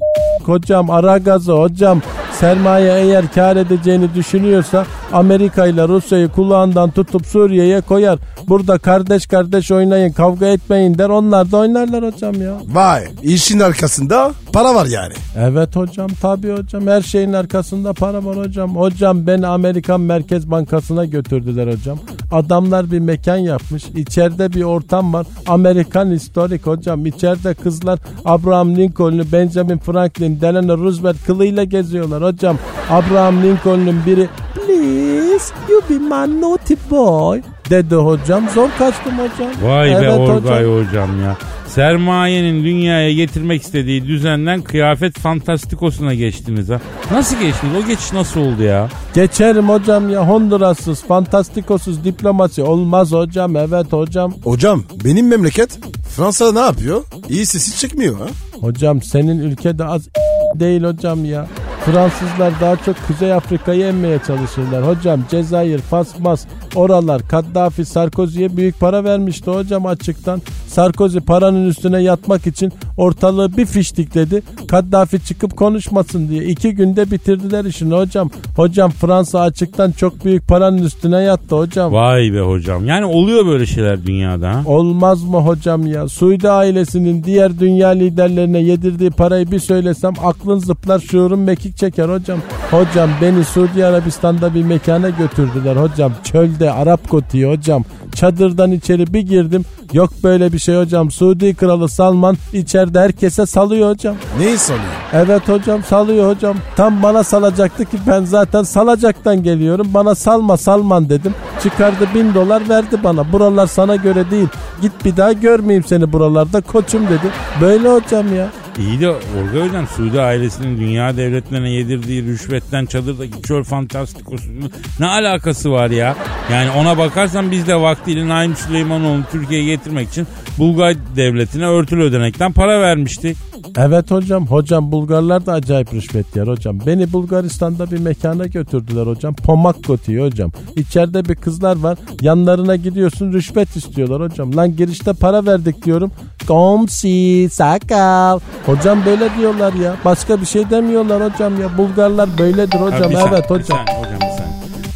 hocam 0.45 0.89
ara 0.89 1.17
gazı 1.17 1.53
hocam. 1.53 2.01
Sermaye 2.31 2.93
eğer 2.93 3.31
kar 3.31 3.55
edeceğini 3.55 4.15
düşünüyorsa 4.15 4.85
Amerika 5.13 5.67
ile 5.67 5.87
Rusya'yı 5.87 6.27
kulağından 6.27 6.91
tutup 6.91 7.25
Suriye'ye 7.25 7.81
koyar. 7.81 8.19
Burada 8.47 8.77
kardeş 8.77 9.27
kardeş 9.27 9.71
oynayın 9.71 10.11
kavga 10.11 10.45
etmeyin 10.45 10.97
der 10.97 11.09
onlar 11.09 11.51
da 11.51 11.57
oynarlar 11.59 12.05
hocam 12.05 12.41
ya. 12.41 12.57
Vay 12.67 13.03
işin 13.23 13.59
arkasında 13.59 14.31
para 14.53 14.75
var 14.75 14.85
yani. 14.85 15.13
Evet 15.37 15.75
hocam 15.75 16.09
tabii 16.21 16.51
hocam 16.51 16.87
her 16.87 17.01
şeyin 17.01 17.33
arkasında 17.33 17.93
para 17.93 18.25
var 18.25 18.37
hocam. 18.37 18.75
Hocam 18.75 19.27
beni 19.27 19.47
Amerikan 19.47 20.01
Merkez 20.01 20.51
Bankası'na 20.51 21.05
götürdüler 21.05 21.73
hocam. 21.73 21.99
Adamlar 22.31 22.91
bir 22.91 22.99
mekan 22.99 23.37
yapmış. 23.37 23.83
İçeride 23.95 24.53
bir 24.53 24.63
ortam 24.63 25.13
var. 25.13 25.27
Amerikan 25.47 26.11
historik 26.11 26.67
hocam. 26.67 27.05
İçeride 27.05 27.53
kızlar 27.53 27.99
Abraham 28.25 28.75
Lincoln'u, 28.75 29.31
Benjamin 29.31 29.77
Franklin, 29.77 30.41
Delano 30.41 30.77
Roosevelt 30.77 31.17
kılıyla 31.25 31.63
geziyorlar 31.63 32.23
hocam. 32.23 32.57
Abraham 32.89 33.43
Lincoln'un 33.43 34.05
biri 34.05 34.29
Please 34.55 35.53
you 35.69 35.81
be 35.89 35.93
my 35.93 36.41
naughty 36.41 36.73
boy 36.89 37.41
dedi 37.69 37.95
hocam. 37.95 38.49
Zor 38.55 38.69
kaçtım 38.79 39.13
hocam. 39.19 39.51
Vay 39.61 39.89
be 39.89 39.95
Evet 39.95 40.17
Orgay 40.19 40.63
hocam. 40.65 40.87
hocam. 40.87 41.21
ya. 41.23 41.35
Sermayenin 41.69 42.63
dünyaya 42.63 43.13
getirmek 43.13 43.61
istediği 43.61 44.07
düzenden 44.07 44.61
kıyafet 44.61 45.19
fantastikosuna 45.19 46.13
geçtiniz 46.13 46.69
ha. 46.69 46.79
Nasıl 47.11 47.39
geçtiniz? 47.39 47.73
O 47.83 47.87
geçiş 47.87 48.13
nasıl 48.13 48.39
oldu 48.39 48.63
ya? 48.63 48.89
Geçerim 49.15 49.69
hocam 49.69 50.09
ya 50.09 50.27
Honduras'sız, 50.27 51.03
fantastikosuz 51.03 52.03
diplomasi 52.03 52.63
olmaz 52.63 53.11
hocam. 53.11 53.55
Evet 53.55 53.93
hocam. 53.93 54.33
Hocam 54.43 54.83
benim 55.05 55.27
memleket 55.27 55.79
Fransa 56.15 56.51
ne 56.51 56.59
yapıyor? 56.59 57.03
İyi 57.29 57.45
sesi 57.45 57.77
çıkmıyor 57.79 58.19
ha. 58.19 58.25
Hocam 58.61 59.01
senin 59.01 59.39
ülkede 59.39 59.85
az 59.85 60.07
değil 60.55 60.83
hocam 60.83 61.25
ya. 61.25 61.47
Fransızlar 61.85 62.53
daha 62.61 62.75
çok 62.75 62.95
Kuzey 63.07 63.33
Afrika'yı 63.33 63.85
emmeye 63.85 64.19
çalışırlar. 64.27 64.87
Hocam 64.87 65.21
Cezayir, 65.31 65.79
Fasmas, 65.79 66.45
oralar 66.75 67.27
Kaddafi 67.27 67.85
Sarkozy'ye 67.85 68.57
büyük 68.57 68.79
para 68.79 69.03
vermişti 69.03 69.51
hocam 69.51 69.85
açıktan. 69.85 70.41
Sarkozy 70.67 71.19
paranın 71.19 71.58
üstüne 71.65 72.01
yatmak 72.01 72.47
için 72.47 72.71
ortalığı 72.97 73.57
bir 73.57 73.65
fiştikledi. 73.65 74.41
Kaddafi 74.67 75.25
çıkıp 75.25 75.57
konuşmasın 75.57 76.29
diye. 76.29 76.43
iki 76.43 76.71
günde 76.71 77.11
bitirdiler 77.11 77.65
işini 77.65 77.93
hocam. 77.93 78.29
Hocam 78.55 78.91
Fransa 78.91 79.41
açıktan 79.41 79.91
çok 79.91 80.25
büyük 80.25 80.47
paranın 80.47 80.83
üstüne 80.83 81.21
yattı 81.21 81.55
hocam. 81.55 81.93
Vay 81.93 82.33
be 82.33 82.39
hocam. 82.41 82.85
Yani 82.85 83.05
oluyor 83.05 83.45
böyle 83.45 83.65
şeyler 83.65 84.05
dünyada 84.05 84.49
ha. 84.49 84.63
Olmaz 84.65 85.23
mı 85.23 85.37
hocam 85.37 85.87
ya? 85.87 86.07
Suudi 86.07 86.49
ailesinin 86.49 87.23
diğer 87.23 87.59
dünya 87.59 87.89
liderlerine 87.89 88.59
yedirdiği 88.59 89.09
parayı 89.09 89.51
bir 89.51 89.59
söylesem 89.59 90.13
aklın 90.23 90.59
zıplar 90.59 90.99
şuurun 90.99 91.39
mekik 91.39 91.77
çeker 91.77 92.09
hocam. 92.09 92.39
Hocam 92.71 93.09
beni 93.21 93.43
Suudi 93.43 93.85
Arabistan'da 93.85 94.53
bir 94.53 94.63
mekana 94.63 95.09
götürdüler 95.09 95.75
hocam. 95.75 96.13
Çölde 96.23 96.71
Arap 96.71 97.09
kotiği 97.09 97.45
hocam. 97.45 97.83
Çadırdan 98.15 98.71
içeri 98.71 99.13
bir 99.13 99.19
girdim. 99.21 99.65
Yok 99.93 100.09
böyle 100.23 100.53
bir 100.53 100.59
şey 100.59 100.75
hocam. 100.75 101.11
Suudi 101.11 101.55
kralı 101.55 101.89
Salman 101.89 102.37
içeride 102.53 102.99
herkese 102.99 103.45
salıyor 103.45 103.89
hocam. 103.89 104.15
Neyi 104.39 104.57
sanıyor? 104.57 104.85
Evet 105.13 105.49
hocam 105.49 105.83
salıyor 105.83 106.35
hocam. 106.35 106.57
Tam 106.75 107.03
bana 107.03 107.23
salacaktı 107.23 107.85
ki 107.85 107.97
ben 108.07 108.25
zaten 108.25 108.63
salacaktan 108.63 109.43
geliyorum. 109.43 109.87
Bana 109.93 110.15
salma 110.15 110.57
Salman 110.57 111.09
dedim. 111.09 111.35
Çıkardı 111.63 112.07
bin 112.15 112.33
dolar 112.33 112.69
verdi 112.69 113.03
bana. 113.03 113.31
Buralar 113.31 113.67
sana 113.67 113.95
göre 113.95 114.31
değil. 114.31 114.47
Git 114.81 115.05
bir 115.05 115.17
daha 115.17 115.33
görmeyeyim 115.33 115.83
seni 115.83 116.13
buralarda 116.13 116.61
koçum 116.61 117.03
dedi. 117.03 117.31
Böyle 117.61 117.89
hocam 117.89 118.35
ya. 118.35 118.47
İyi 118.77 119.01
de 119.01 119.09
Orgay 119.09 119.67
hocam 119.67 119.87
Suudi 119.87 120.21
ailesinin 120.21 120.77
dünya 120.77 121.17
devletlerine 121.17 121.69
yedirdiği 121.69 122.23
rüşvetten 122.23 122.85
çadırdaki 122.85 123.41
çöl 123.41 123.63
fantastikosunun 123.63 124.71
ne 124.99 125.05
alakası 125.05 125.71
var 125.71 125.89
ya? 125.89 126.15
Yani 126.51 126.71
ona 126.71 126.97
bakarsan 126.97 127.51
biz 127.51 127.67
de 127.67 127.75
vaktiyle 127.75 128.27
Naim 128.27 128.55
Süleymanoğlu'nu 128.55 129.23
Türkiye'ye 129.31 129.65
getirmek 129.65 130.09
için 130.09 130.27
Bulgar 130.57 130.95
devletine 131.15 131.65
örtülü 131.65 132.03
ödenekten 132.03 132.51
para 132.51 132.81
vermiştik. 132.81 133.37
Evet 133.77 134.11
hocam. 134.11 134.47
Hocam 134.47 134.91
Bulgarlar 134.91 135.45
da 135.45 135.53
acayip 135.53 135.93
rüşvet 135.93 136.35
yer 136.35 136.47
hocam. 136.47 136.79
Beni 136.85 137.13
Bulgaristan'da 137.13 137.91
bir 137.91 137.99
mekana 137.99 138.45
götürdüler 138.45 139.07
hocam. 139.07 139.35
Pomak 139.35 139.83
gotiği 139.83 140.21
hocam. 140.21 140.51
İçeride 140.75 141.25
bir 141.25 141.35
kızlar 141.35 141.77
var. 141.79 141.97
Yanlarına 142.21 142.75
gidiyorsun 142.75 143.33
rüşvet 143.33 143.75
istiyorlar 143.75 144.21
hocam. 144.21 144.55
Lan 144.55 144.75
girişte 144.75 145.13
para 145.13 145.45
verdik 145.45 145.85
diyorum. 145.85 146.11
Komsi 146.47 147.49
sakal. 147.51 148.39
Hocam 148.65 149.05
böyle 149.05 149.29
diyorlar 149.37 149.73
ya. 149.73 149.95
Başka 150.05 150.41
bir 150.41 150.45
şey 150.45 150.69
demiyorlar 150.69 151.31
hocam 151.31 151.61
ya. 151.61 151.77
Bulgarlar 151.77 152.29
böyledir 152.37 152.79
hocam. 152.79 153.01
Ha, 153.01 153.09
bir 153.09 153.15
saniye, 153.15 153.29
evet 153.33 153.49
bir 153.49 153.55
hocam. 153.55 153.77
saniye 153.77 153.99
hocam 153.99 154.19
bir 154.21 154.37
saniye. 154.37 154.49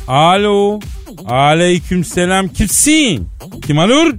Alo. 0.08 0.80
Aleyküm 1.30 2.04
selam. 2.04 2.47
Kimsin? 2.47 3.28
Kim 3.67 3.80
alır? 3.80 4.15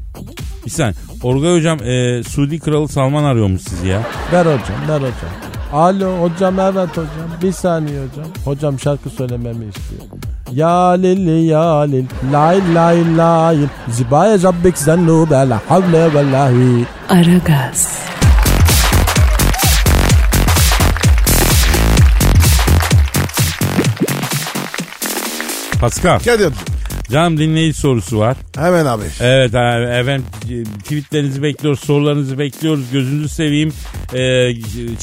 Bir 0.67 0.71
saniye. 0.71 0.95
Orgay 1.23 1.57
hocam 1.59 1.79
e, 1.83 2.23
Suudi 2.23 2.59
Kralı 2.59 2.89
Salman 2.89 3.25
arıyormuş 3.25 3.63
sizi 3.63 3.87
ya. 3.89 4.01
Ver 4.33 4.41
hocam 4.47 4.89
ver 4.89 4.97
hocam. 4.99 5.31
Alo 5.73 6.23
hocam 6.23 6.61
evet 6.61 6.91
hocam. 6.91 7.07
Bir 7.43 7.53
saniye 7.53 7.97
hocam. 7.99 8.27
Hocam 8.45 8.81
şarkı 8.81 9.11
söylememi 9.11 9.65
istiyor. 9.65 10.03
Ya 10.53 10.89
lili 10.91 11.47
ya 11.47 11.81
lil 11.81 12.05
lay 12.33 12.75
lay 12.75 13.17
lay 13.17 13.57
zibaya 13.89 14.39
jabbek 14.39 14.79
zennu 14.79 15.31
bela 15.31 15.61
havle 15.69 16.15
vellahi. 16.15 16.85
Aragaz, 17.09 17.99
Pascal. 25.85 26.19
Kadir 26.19 26.53
Canım 27.11 27.39
dinleyici 27.39 27.79
sorusu 27.81 28.19
var. 28.19 28.37
hemen 28.57 28.87
abi. 28.87 29.03
Evet 29.21 29.55
abi, 29.55 29.85
efendim 29.85 30.25
tweetlerinizi 30.79 31.43
bekliyoruz, 31.43 31.81
sorularınızı 31.81 32.39
bekliyoruz. 32.39 32.85
Gözünüzü 32.93 33.29
seveyim. 33.29 33.73
Ee, 34.15 34.51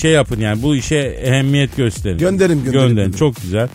şey 0.01 0.11
yapın 0.11 0.39
yani 0.39 0.61
bu 0.63 0.75
işe 0.75 0.95
ehemmiyet 0.97 1.77
gösterin. 1.77 2.17
Gönderin, 2.17 2.63
gönderin. 2.63 2.87
Gönderin 2.87 3.11
çok 3.11 3.35
güzel. 3.41 3.67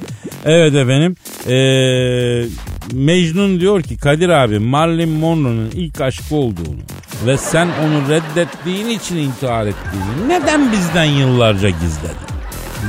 Evet 0.44 0.74
efendim. 0.74 1.16
Ee, 1.48 2.44
Mecnun 2.92 3.60
diyor 3.60 3.82
ki 3.82 3.98
Kadir 3.98 4.28
abi 4.28 4.58
Marilyn 4.58 5.08
Monroe'nun 5.08 5.70
ilk 5.74 6.00
aşkı 6.00 6.34
olduğunu 6.34 6.80
ve 7.26 7.36
sen 7.36 7.66
onu 7.84 8.08
reddettiğin 8.08 8.88
için 8.88 9.16
intihar 9.16 9.66
ettiğini 9.66 10.28
neden 10.28 10.72
bizden 10.72 11.04
yıllarca 11.04 11.68
gizledin? 11.68 12.16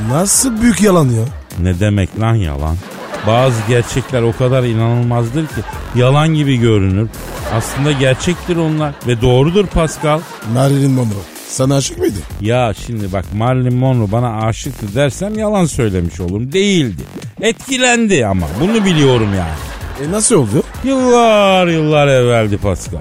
Nasıl 0.09 0.61
büyük 0.61 0.81
yalan 0.81 1.05
ya? 1.09 1.23
Ne 1.61 1.79
demek 1.79 2.19
lan 2.19 2.35
yalan? 2.35 2.75
Bazı 3.27 3.57
gerçekler 3.67 4.21
o 4.21 4.37
kadar 4.37 4.63
inanılmazdır 4.63 5.47
ki 5.47 5.61
yalan 5.95 6.27
gibi 6.33 6.57
görünür. 6.57 7.09
Aslında 7.55 7.91
gerçektir 7.91 8.55
onlar 8.57 8.93
ve 9.07 9.21
doğrudur 9.21 9.65
Pascal. 9.67 10.19
Marilyn 10.53 10.91
Monroe. 10.91 11.21
Sana 11.47 11.75
aşık 11.75 11.97
mıydı? 11.97 12.17
Ya 12.41 12.73
şimdi 12.85 13.13
bak 13.13 13.25
Marilyn 13.33 13.75
Monroe 13.75 14.11
bana 14.11 14.47
aşıktı 14.47 14.95
dersem 14.95 15.37
yalan 15.39 15.65
söylemiş 15.65 16.19
olurum. 16.19 16.51
Değildi. 16.51 17.01
Etkilendi 17.41 18.25
ama 18.25 18.47
bunu 18.61 18.85
biliyorum 18.85 19.29
yani. 19.37 20.07
E 20.09 20.11
nasıl 20.11 20.35
oldu? 20.35 20.63
Yıllar 20.83 21.67
yıllar 21.67 22.07
evveldi 22.07 22.57
Pascal. 22.57 22.99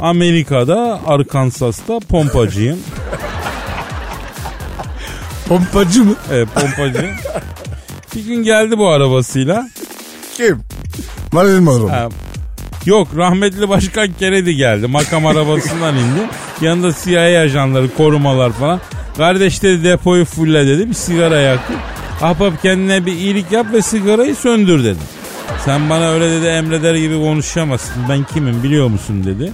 Amerika'da 0.00 1.00
Arkansas'ta 1.06 1.98
pompacıyım. 2.08 2.78
Pompacı 5.48 6.04
mı? 6.04 6.14
Evet 6.32 6.48
pompacıyım. 6.54 7.14
Bir 8.16 8.24
gün 8.24 8.42
geldi 8.42 8.78
bu 8.78 8.88
arabasıyla. 8.88 9.68
Kim? 10.34 10.58
Marilyn 11.32 11.62
Monroe. 11.62 11.90
Ha, 11.90 12.08
Yok 12.86 13.08
rahmetli 13.16 13.68
başkan 13.68 14.08
Kennedy 14.18 14.50
geldi. 14.50 14.86
Makam 14.86 15.26
arabasından 15.26 15.94
indi. 15.96 16.28
Yanında 16.60 16.92
CIA 17.04 17.40
ajanları 17.42 17.94
korumalar 17.96 18.52
falan. 18.52 18.80
Kardeş 19.16 19.62
dedi 19.62 19.84
depoyu 19.84 20.24
fulle 20.24 20.66
dedi. 20.66 20.88
Bir 20.88 20.94
sigara 20.94 21.40
yaktı. 21.40 21.72
Ahbap 22.22 22.62
kendine 22.62 23.06
bir 23.06 23.12
iyilik 23.12 23.52
yap 23.52 23.66
ve 23.72 23.82
sigarayı 23.82 24.36
söndür 24.36 24.84
dedi. 24.84 24.98
Sen 25.64 25.90
bana 25.90 26.08
öyle 26.08 26.30
dedi 26.30 26.46
emreder 26.46 26.94
gibi 26.94 27.14
konuşamazsın. 27.18 28.02
Ben 28.08 28.24
kimim 28.34 28.62
biliyor 28.62 28.88
musun 28.88 29.24
dedi. 29.24 29.52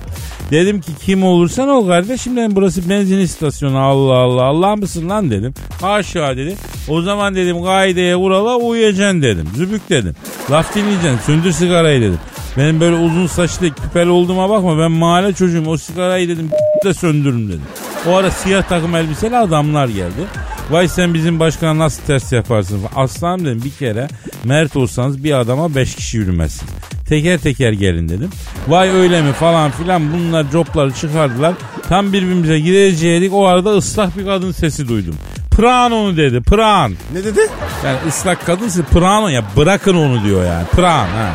Dedim 0.51 0.81
ki 0.81 0.93
kim 1.05 1.25
olursan 1.25 1.69
ol 1.69 1.87
kardeşim 1.89 2.37
dedim 2.37 2.57
burası 2.57 2.91
benzin 2.91 3.19
istasyonu 3.19 3.79
Allah 3.79 4.15
Allah 4.15 4.43
Allah 4.43 4.77
mısın 4.77 5.09
lan 5.09 5.31
dedim. 5.31 5.55
Haşa 5.81 6.37
dedi. 6.37 6.55
O 6.89 7.03
zaman 7.03 7.35
dedim 7.35 7.65
kaideye 7.65 8.17
kurala 8.17 8.57
uyacaksın 8.57 9.23
dedim. 9.23 9.49
Zübük 9.57 9.91
dedim. 9.91 10.15
Laf 10.51 10.75
dinleyeceksin 10.75 11.19
söndür 11.27 11.53
sigarayı 11.53 12.01
dedim. 12.01 12.19
Benim 12.57 12.81
böyle 12.81 12.97
uzun 12.97 13.27
saçlı 13.27 13.71
küpeli 13.71 14.11
olduğuma 14.11 14.51
bakma 14.51 14.79
ben 14.79 14.91
mahalle 14.91 15.33
çocuğum 15.33 15.65
o 15.69 15.77
sigarayı 15.77 16.29
dedim 16.29 16.51
de 16.85 16.95
söndürün 16.95 17.49
dedim. 17.49 17.63
O 18.07 18.15
ara 18.17 18.31
siyah 18.31 18.63
takım 18.63 18.95
elbiseli 18.95 19.37
adamlar 19.37 19.89
geldi. 19.89 20.25
Vay 20.71 20.89
sen 20.89 21.15
bizim 21.15 21.41
başkana 21.41 21.79
nasıl 21.79 22.03
ters 22.03 22.33
yaparsın? 22.33 22.81
Aslanım 22.97 23.45
dedim 23.45 23.63
bir 23.65 23.71
kere 23.71 24.09
mert 24.45 24.77
olsanız 24.77 25.25
bir 25.25 25.33
adama 25.33 25.75
beş 25.75 25.95
kişi 25.95 26.17
yürümezsiniz. 26.17 26.73
Teker 27.09 27.39
teker 27.39 27.73
gelin 27.73 28.09
dedim. 28.09 28.31
Vay 28.69 28.89
öyle 28.89 29.23
mi 29.23 29.33
falan 29.33 29.71
filan 29.71 30.13
bunlar 30.13 30.51
copları 30.51 30.93
çıkardılar. 30.93 31.55
Tam 31.89 32.13
birbirimize 32.13 32.61
gireceğidik 32.61 33.33
o 33.35 33.47
arada 33.47 33.71
ıslak 33.71 34.19
bir 34.19 34.25
kadın 34.25 34.53
sesi 34.53 34.89
duydum. 34.89 35.15
Pran 35.51 35.93
onu 35.93 36.17
dedi 36.17 36.41
pran. 36.41 36.93
Ne 37.13 37.25
dedi? 37.25 37.41
Yani 37.85 37.99
ıslak 38.09 38.47
kadın 38.47 38.69
sesi 38.69 38.83
pran 38.83 39.31
ya 39.31 39.45
bırakın 39.57 39.95
onu 39.95 40.25
diyor 40.25 40.45
yani. 40.45 40.67
Pran 40.67 41.07
ha. 41.07 41.31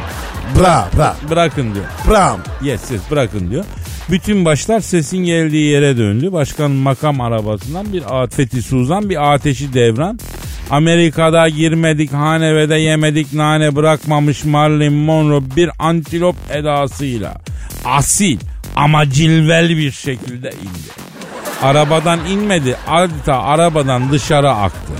Bra 0.59 0.89
bra. 0.97 1.15
Bırakın 1.29 1.73
diyor. 1.75 1.85
Bram. 2.09 2.39
Yes 2.61 2.91
yes 2.91 3.01
bırakın 3.11 3.51
diyor. 3.51 3.65
Bütün 4.09 4.45
başlar 4.45 4.79
sesin 4.79 5.17
geldiği 5.17 5.71
yere 5.71 5.97
döndü. 5.97 6.31
Başkanın 6.31 6.75
makam 6.75 7.21
arabasından 7.21 7.93
bir 7.93 8.03
Fethi 8.29 8.61
Suzan 8.61 9.09
bir 9.09 9.33
ateşi 9.33 9.73
devran. 9.73 10.19
Amerika'da 10.69 11.49
girmedik 11.49 12.13
hanevede 12.13 12.75
yemedik 12.75 13.33
nane 13.33 13.75
bırakmamış 13.75 14.45
Marilyn 14.45 14.93
Monroe 14.93 15.55
bir 15.55 15.69
antilop 15.79 16.35
edasıyla 16.51 17.35
asil 17.85 18.39
ama 18.75 19.09
cilvel 19.09 19.69
bir 19.69 19.91
şekilde 19.91 20.49
indi. 20.49 21.03
Arabadan 21.61 22.19
inmedi 22.25 22.75
adeta 22.87 23.43
arabadan 23.43 24.11
dışarı 24.11 24.51
aktı. 24.51 24.93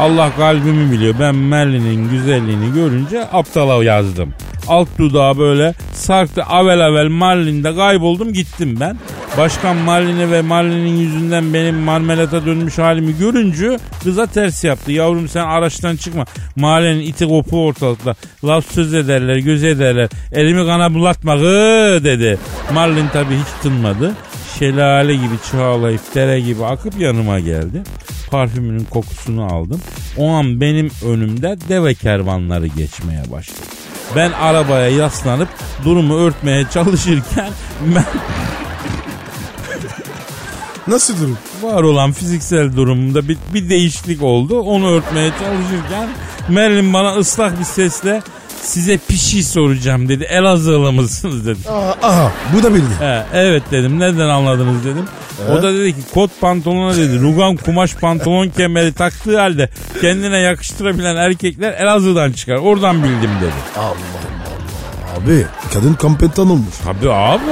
Allah 0.00 0.30
kalbimi 0.36 0.92
biliyor 0.92 1.14
ben 1.20 1.34
Merlin'in 1.34 2.10
güzelliğini 2.10 2.74
görünce 2.74 3.28
aptala 3.32 3.84
yazdım. 3.84 4.34
Alt 4.68 4.88
dudağı 4.98 5.38
böyle 5.38 5.74
sarktı 5.92 6.42
avel 6.42 6.86
avel 6.86 7.08
Marlin'de 7.08 7.76
kayboldum 7.76 8.32
gittim 8.32 8.76
ben. 8.80 8.96
Başkan 9.38 9.76
Marlin'i 9.76 10.30
ve 10.30 10.42
Marlin'in 10.42 10.96
yüzünden 10.96 11.54
benim 11.54 11.76
marmelata 11.76 12.46
dönmüş 12.46 12.78
halimi 12.78 13.18
görünce 13.18 13.78
kıza 14.02 14.26
ters 14.26 14.64
yaptı. 14.64 14.92
Yavrum 14.92 15.28
sen 15.28 15.44
araçtan 15.44 15.96
çıkma. 15.96 16.24
Mahallenin 16.56 17.00
iti 17.00 17.26
kopu 17.28 17.66
ortalıkta. 17.66 18.14
Laf 18.44 18.72
söz 18.72 18.94
ederler 18.94 19.36
göz 19.36 19.64
ederler. 19.64 20.08
Elimi 20.32 20.66
kana 20.66 20.94
bulatma 20.94 21.36
gı 21.36 22.00
dedi. 22.04 22.38
Marlin 22.74 23.08
tabii 23.12 23.34
hiç 23.34 23.62
tınmadı. 23.62 24.12
Şelale 24.58 25.14
gibi 25.14 25.34
çağlayıp 25.50 26.14
dere 26.14 26.40
gibi 26.40 26.64
akıp 26.64 27.00
yanıma 27.00 27.40
geldi. 27.40 27.82
Parfümünün 28.30 28.84
kokusunu 28.84 29.44
aldım. 29.44 29.80
O 30.18 30.30
an 30.30 30.60
benim 30.60 30.90
önümde 31.06 31.56
deve 31.68 31.94
kervanları 31.94 32.66
geçmeye 32.66 33.22
başladı. 33.32 33.58
Ben 34.16 34.32
arabaya 34.32 34.88
yaslanıp 34.88 35.48
durumu 35.84 36.16
örtmeye 36.18 36.64
çalışırken 36.72 37.50
ben 37.94 38.04
Nasıl 40.86 41.18
durum? 41.20 41.38
var 41.62 41.82
olan 41.82 42.12
fiziksel 42.12 42.76
durumumda 42.76 43.28
bir, 43.28 43.38
bir 43.54 43.68
değişiklik 43.68 44.22
oldu. 44.22 44.60
Onu 44.60 44.90
örtmeye 44.90 45.30
çalışırken 45.30 46.08
Merlin 46.48 46.92
bana 46.92 47.14
ıslak 47.16 47.58
bir 47.58 47.64
sesle 47.64 48.22
size 48.62 48.98
bir 49.10 49.16
şey 49.16 49.42
soracağım 49.42 50.08
dedi. 50.08 50.24
Elazığlı 50.24 50.92
mısınız 50.92 51.46
dedi. 51.46 51.68
Aha, 51.68 51.96
aha 52.02 52.32
bu 52.54 52.62
da 52.62 52.74
bildi. 52.74 52.94
He, 52.98 53.22
evet 53.34 53.62
dedim. 53.70 53.98
Nereden 53.98 54.28
anladınız 54.28 54.84
dedim. 54.84 55.04
O 55.50 55.62
da 55.62 55.74
dedi 55.74 55.92
ki 55.92 56.00
kot 56.14 56.30
pantolona 56.40 56.96
dedi. 56.96 57.20
Rugan 57.20 57.56
kumaş 57.56 57.94
pantolon 57.94 58.48
kemeri 58.48 58.92
taktığı 58.92 59.38
halde 59.40 59.68
kendine 60.00 60.38
yakıştırabilen 60.38 61.16
erkekler 61.16 61.72
Elazığ'dan 61.72 62.32
çıkar. 62.32 62.56
Oradan 62.56 63.02
bildim 63.02 63.30
dedi. 63.40 63.52
Allah 63.76 63.86
Allah. 63.88 65.24
Abi 65.24 65.46
kadın 65.74 65.94
kompetan 65.94 66.50
olmuş. 66.50 66.74
Tabii 66.84 67.12
abi. 67.12 67.42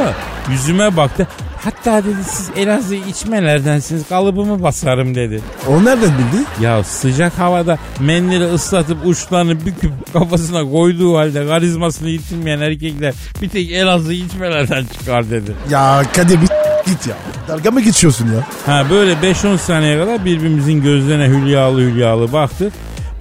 Yüzüme 0.51 0.97
baktı. 0.97 1.29
Hatta 1.65 2.05
dedi 2.05 2.25
siz 2.25 2.51
Elazığ 2.57 2.95
içmelerdensiniz 2.95 4.09
kalıbımı 4.09 4.63
basarım 4.63 5.15
dedi. 5.15 5.41
O 5.69 5.85
nereden 5.85 6.11
bildi? 6.19 6.45
Ya 6.61 6.85
sıcak 6.85 7.39
havada 7.39 7.79
mendili 8.01 8.45
ıslatıp 8.45 9.07
uçlarını 9.07 9.67
büküp 9.67 10.13
kafasına 10.13 10.71
koyduğu 10.71 11.17
halde 11.17 11.47
karizmasını 11.47 12.09
yitirmeyen 12.09 12.61
erkekler 12.61 13.15
bir 13.43 13.49
tek 13.49 13.71
Elazığ 13.71 14.13
içmelerden 14.13 14.85
çıkar 14.99 15.31
dedi. 15.31 15.53
Ya 15.71 16.03
Kadir 16.13 16.41
bir 16.41 16.49
git 16.87 17.07
ya. 17.07 17.17
Dalga 17.49 17.71
mı 17.71 17.81
geçiyorsun 17.81 18.27
ya? 18.27 18.47
Ha 18.67 18.87
böyle 18.91 19.13
5-10 19.13 19.59
saniye 19.59 19.99
kadar 19.99 20.25
birbirimizin 20.25 20.83
gözlerine 20.83 21.29
hülyalı 21.29 21.81
hülyalı 21.81 22.33
baktık. 22.33 22.73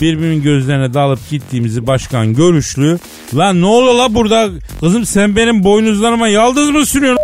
Birbirinin 0.02 0.43
gözlerine 0.43 0.93
dalıp 0.93 1.30
gittiğimizi 1.30 1.88
başkan 1.88 2.34
görüşlü. 2.34 2.99
Lan 3.34 3.62
ne 3.62 3.65
oluyor 3.65 3.93
la 3.93 4.13
burada? 4.15 4.49
Kızım 4.80 5.06
sen 5.06 5.36
benim 5.36 5.63
boynuzlarıma 5.63 6.28
yaldız 6.28 6.69
mı 6.69 6.86
sürüyorsun 6.86 7.18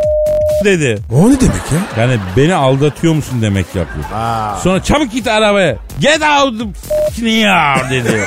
dedi. 0.65 0.97
O 1.11 1.29
ne 1.29 1.39
demek 1.39 1.55
ya? 1.71 2.01
Yani 2.03 2.17
beni 2.37 2.55
aldatıyor 2.55 3.13
musun 3.13 3.41
demek 3.41 3.65
yapıyor. 3.75 4.05
Sonra 4.63 4.83
çabuk 4.83 5.11
git 5.11 5.27
arabaya. 5.27 5.77
Get 5.99 6.21
out 6.21 6.53
the 7.19 7.29
yard 7.29 7.91
dedi. 7.91 8.21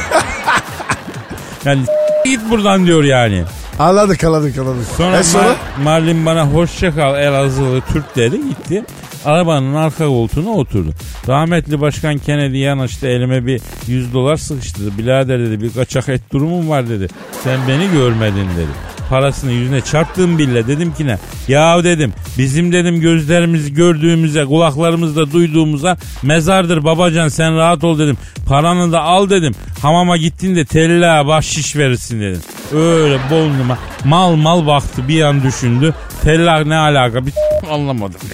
yani 1.65 1.81
git 2.25 2.41
buradan 2.51 2.87
diyor 2.87 3.05
yani. 3.05 3.45
Anladık 3.79 4.25
anladık 4.25 4.59
anladık. 4.59 4.87
Sonra, 4.97 5.19
E 5.19 5.23
sonra? 5.23 5.45
Mar- 5.45 5.83
Marlin 5.83 6.27
bana 6.27 6.47
hoşça 6.47 6.95
kal 6.95 7.19
Elazığlı 7.23 7.81
Türk 7.93 8.17
dedi 8.17 8.37
gitti. 8.49 8.85
Arabanın 9.25 9.75
arka 9.75 10.07
koltuğuna 10.07 10.51
oturdu. 10.51 10.91
Rahmetli 11.29 11.81
Başkan 11.81 12.19
Kennedy 12.19 12.59
yanaştı 12.59 13.07
elime 13.07 13.47
bir 13.47 13.61
100 13.87 14.15
dolar 14.15 14.37
sıkıştırdı. 14.37 14.99
Birader 14.99 15.41
dedi 15.41 15.63
bir 15.63 15.73
kaçak 15.75 16.09
et 16.09 16.33
durumum 16.33 16.69
var 16.71 16.89
dedi. 16.89 17.09
Sen 17.45 17.59
beni 17.69 17.91
görmedin 17.93 18.49
dedi. 18.57 18.71
Parasını 19.11 19.53
yüzüne 19.53 19.81
çarptım 19.81 20.39
bile 20.39 20.67
dedim 20.67 20.95
ki 20.95 21.07
ne? 21.07 21.19
Ya 21.49 21.85
dedim 21.85 22.13
bizim 22.39 22.73
dedim 22.73 23.01
gözlerimiz 23.01 23.75
gördüğümüze 23.75 24.45
kulaklarımızda 24.45 25.33
duyduğumuza 25.33 25.97
mezardır 26.23 26.85
babacan 26.85 27.29
sen 27.29 27.57
rahat 27.57 27.85
ol 27.85 27.99
dedim. 27.99 28.17
Paranı 28.47 28.93
da 28.93 29.01
al 29.01 29.31
dedim. 29.31 29.55
Hamama 29.83 30.17
gittiğinde 30.17 30.65
tella 30.65 31.27
bahşiş 31.27 31.77
verirsin 31.77 32.21
dedim. 32.21 32.41
Öyle 32.75 33.19
boynuma 33.31 33.79
mal 34.05 34.35
mal 34.35 34.67
baktı 34.67 35.09
bir 35.09 35.23
an 35.23 35.43
düşündü. 35.43 35.95
Tella 36.23 36.65
ne 36.65 36.77
alaka 36.77 37.27
bir 37.27 37.33
anlamadım. 37.71 38.21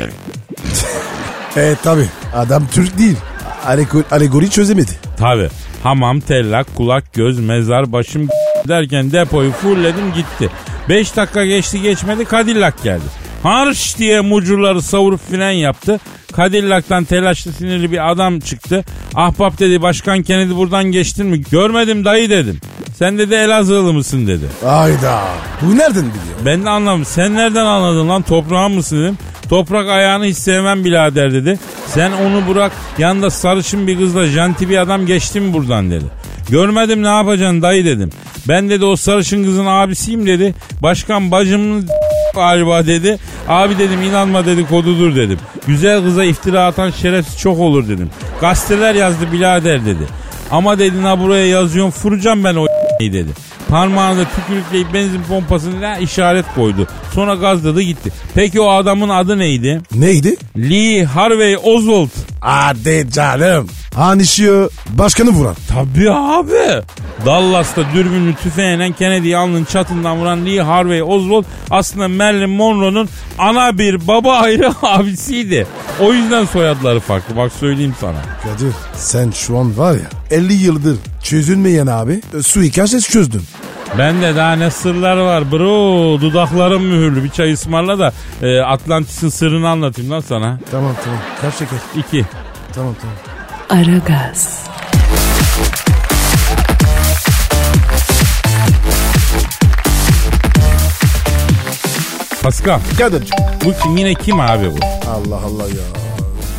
E 1.56 1.74
tabi 1.82 2.04
adam 2.34 2.66
Türk 2.72 2.98
değil. 2.98 3.16
Alegori 4.10 4.50
çözemedi. 4.50 4.90
Tabi 5.18 5.48
hamam, 5.82 6.20
tellak, 6.20 6.74
kulak, 6.76 7.14
göz, 7.14 7.38
mezar, 7.38 7.92
başım 7.92 8.28
derken 8.68 9.12
depoyu 9.12 9.52
fullledim 9.52 10.12
gitti. 10.14 10.50
5 10.88 11.16
dakika 11.16 11.44
geçti 11.44 11.82
geçmedi 11.82 12.24
Cadillac 12.30 12.74
geldi. 12.82 13.04
Harş 13.42 13.98
diye 13.98 14.20
mucurları 14.20 14.82
savurup 14.82 15.30
fren 15.30 15.50
yaptı. 15.50 16.00
Cadillac'tan 16.36 17.04
telaşlı 17.04 17.52
sinirli 17.52 17.92
bir 17.92 18.10
adam 18.10 18.40
çıktı. 18.40 18.84
Ahbap 19.14 19.58
dedi 19.58 19.82
başkan 19.82 20.22
Kennedy 20.22 20.54
buradan 20.54 20.84
geçtin 20.84 21.26
mi? 21.26 21.42
Görmedim 21.50 22.04
dayı 22.04 22.30
dedim. 22.30 22.60
Sen 22.98 23.18
dedi 23.18 23.34
Elazığlı 23.34 23.92
mısın 23.92 24.26
dedi. 24.26 24.44
Ayda. 24.66 25.22
Bu 25.62 25.76
nereden 25.76 26.02
biliyor? 26.02 26.38
Ben 26.46 26.64
de 26.64 26.70
anlamadım. 26.70 27.04
Sen 27.04 27.34
nereden 27.34 27.66
anladın 27.66 28.08
lan 28.08 28.22
toprağın 28.22 28.72
mısın 28.72 29.02
dedim. 29.02 29.18
Toprak 29.54 29.88
ayağını 29.88 30.24
hiç 30.24 30.36
sevmem 30.36 30.84
birader 30.84 31.32
dedi. 31.32 31.58
Sen 31.86 32.12
onu 32.12 32.48
bırak 32.48 32.72
yanında 32.98 33.30
sarışın 33.30 33.86
bir 33.86 33.98
kızla 33.98 34.26
janti 34.26 34.68
bir 34.68 34.78
adam 34.78 35.06
geçti 35.06 35.40
mi 35.40 35.52
buradan 35.52 35.90
dedi. 35.90 36.04
Görmedim 36.50 37.02
ne 37.02 37.08
yapacaksın 37.08 37.62
dayı 37.62 37.84
dedim. 37.84 38.10
Ben 38.48 38.70
dedi 38.70 38.84
o 38.84 38.96
sarışın 38.96 39.44
kızın 39.44 39.66
abisiyim 39.66 40.26
dedi. 40.26 40.54
Başkan 40.82 41.30
bacımın 41.30 41.88
galiba 42.34 42.86
dedi. 42.86 43.18
Abi 43.48 43.78
dedim 43.78 44.02
inanma 44.02 44.46
dedi 44.46 44.68
kodudur 44.68 45.16
dedim. 45.16 45.38
Güzel 45.66 46.04
kıza 46.04 46.24
iftira 46.24 46.66
atan 46.66 46.90
şerefsiz 46.90 47.38
çok 47.38 47.58
olur 47.58 47.88
dedim. 47.88 48.10
Gazeteler 48.40 48.94
yazdı 48.94 49.32
birader 49.32 49.86
dedi. 49.86 50.06
Ama 50.50 50.78
dedi 50.78 51.02
na 51.02 51.20
buraya 51.20 51.46
yazıyorum 51.46 51.90
fıracağım 51.90 52.44
ben 52.44 52.54
o 52.54 52.66
dedi. 53.00 53.30
Parmağında 53.68 54.24
tükürükleyip 54.36 54.94
benzin 54.94 55.22
pompasına 55.22 55.98
işaret 55.98 56.44
koydu. 56.54 56.86
Sonra 57.14 57.34
gazladı 57.34 57.80
gitti. 57.82 58.12
Peki 58.34 58.60
o 58.60 58.68
adamın 58.70 59.08
adı 59.08 59.38
neydi? 59.38 59.80
Neydi? 59.94 60.36
Lee 60.56 61.04
Harvey 61.04 61.56
Oswald. 61.56 62.08
Hadi 62.40 63.06
canım. 63.12 63.68
Anişiyor. 63.96 64.70
Başkanı 64.88 65.30
vuran. 65.30 65.56
Tabii 65.68 66.10
abi. 66.10 66.82
Dallas'ta 67.26 67.82
dürbünlü 67.94 68.34
tüfeğiyle 68.34 68.92
Kennedy'yi 68.92 69.36
alnının 69.36 69.64
çatından 69.64 70.16
vuran 70.16 70.46
Lee 70.46 70.60
Harvey 70.62 71.02
Oswald 71.02 71.44
aslında 71.70 72.08
Marilyn 72.08 72.50
Monroe'nun 72.50 73.08
ana 73.38 73.78
bir 73.78 74.06
baba 74.08 74.32
ayrı 74.36 74.72
abisiydi. 74.82 75.66
O 76.00 76.12
yüzden 76.12 76.44
soyadları 76.44 77.00
farklı 77.00 77.36
bak 77.36 77.52
söyleyeyim 77.52 77.94
sana. 78.00 78.18
Kadir 78.42 78.72
sen 78.94 79.30
şu 79.30 79.58
an 79.58 79.78
var 79.78 79.92
ya 79.92 80.06
50 80.30 80.52
yıldır 80.52 80.96
çözülmeyen 81.22 81.86
abi 81.86 82.20
suikast 82.42 83.10
çözdün. 83.10 83.42
Ben 83.98 84.22
de 84.22 84.36
daha 84.36 84.52
ne 84.52 84.70
sırlar 84.70 85.16
var 85.16 85.52
bro. 85.52 86.20
Dudaklarım 86.20 86.82
mühürlü. 86.86 87.24
Bir 87.24 87.30
çay 87.30 87.52
ısmarla 87.52 87.98
da 87.98 88.12
e, 88.42 88.60
Atlantis'in 88.60 89.28
sırrını 89.28 89.68
anlatayım 89.68 90.10
lan 90.10 90.20
sana. 90.20 90.58
Tamam 90.70 90.92
tamam. 91.04 91.18
Kaç 91.40 91.54
şeker? 91.54 91.78
İki. 91.96 92.26
Tamam 92.74 92.94
tamam. 93.00 93.33
Aragaz, 93.68 94.64
Pascal. 102.42 102.80
Kadir'cim. 102.98 103.36
Bu 103.64 103.72
kim 103.82 103.96
yine 103.96 104.14
kim 104.14 104.40
abi 104.40 104.66
bu? 104.70 104.76
Allah 105.10 105.36
Allah 105.46 105.68
ya. 105.68 105.84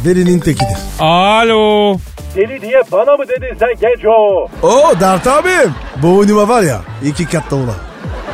Derinin 0.06 0.40
tekidir. 0.40 0.78
Alo. 1.00 1.96
Deli 2.36 2.62
diye 2.62 2.82
bana 2.92 3.16
mı 3.18 3.28
dedin 3.28 3.58
sen 3.60 3.70
genç 3.82 4.06
o? 4.06 4.48
Oo 4.64 5.00
Dert 5.00 5.28
abim. 5.28 5.74
Boynuma 6.04 6.48
var 6.50 6.64
ya 6.64 6.82
iki 7.06 7.26
katta 7.30 7.56
ola. 7.56 7.74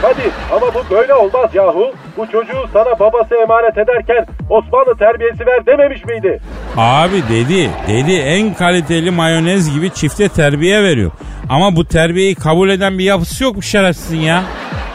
Hadi 0.01 0.31
ama 0.55 0.73
bu 0.73 0.95
böyle 0.95 1.13
olmaz 1.13 1.49
yahu. 1.53 1.93
Bu 2.17 2.25
çocuğu 2.31 2.67
sana 2.73 2.99
babası 2.99 3.35
emanet 3.43 3.77
ederken 3.77 4.25
Osmanlı 4.49 4.97
terbiyesi 4.99 5.45
ver 5.45 5.65
dememiş 5.65 6.05
miydi? 6.05 6.39
Abi 6.77 7.23
dedi. 7.29 7.69
Dedi 7.87 8.11
en 8.13 8.53
kaliteli 8.53 9.11
mayonez 9.11 9.73
gibi 9.73 9.89
çifte 9.89 10.29
terbiye 10.29 10.83
veriyor. 10.83 11.11
Ama 11.49 11.75
bu 11.75 11.85
terbiyeyi 11.85 12.35
kabul 12.35 12.69
eden 12.69 12.97
bir 12.99 13.03
yapısı 13.03 13.43
yok 13.43 13.55
mu 13.55 13.61
şerefsizin 13.61 14.17
ya? 14.19 14.43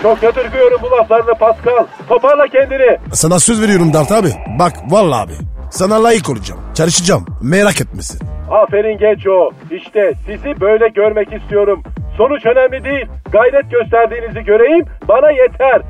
Çok 0.03 0.23
yadırgıyorum 0.23 0.81
bu 0.83 0.91
laflarını 0.91 1.35
Pascal. 1.35 1.87
Toparla 2.09 2.47
kendini. 2.49 2.97
Sana 3.13 3.39
söz 3.39 3.63
veriyorum 3.63 3.93
Dert 3.93 4.13
abi. 4.13 4.29
Bak 4.59 4.73
vallahi 4.89 5.23
abi. 5.25 5.33
Sana 5.71 6.05
layık 6.05 6.31
olacağım. 6.31 6.61
Çalışacağım. 6.75 7.27
Merak 7.43 7.81
etmesin. 7.81 8.21
Aferin 8.51 8.99
genç 8.99 9.27
o. 9.27 9.51
İşte 9.71 10.13
sizi 10.27 10.61
böyle 10.61 10.89
görmek 10.89 11.33
istiyorum. 11.33 11.83
Sonuç 12.17 12.47
önemli 12.47 12.85
değil. 12.85 13.07
Gayret 13.33 13.71
gösterdiğinizi 13.71 14.41
göreyim 14.45 14.85
bana 15.09 15.31
yeter. 15.31 15.83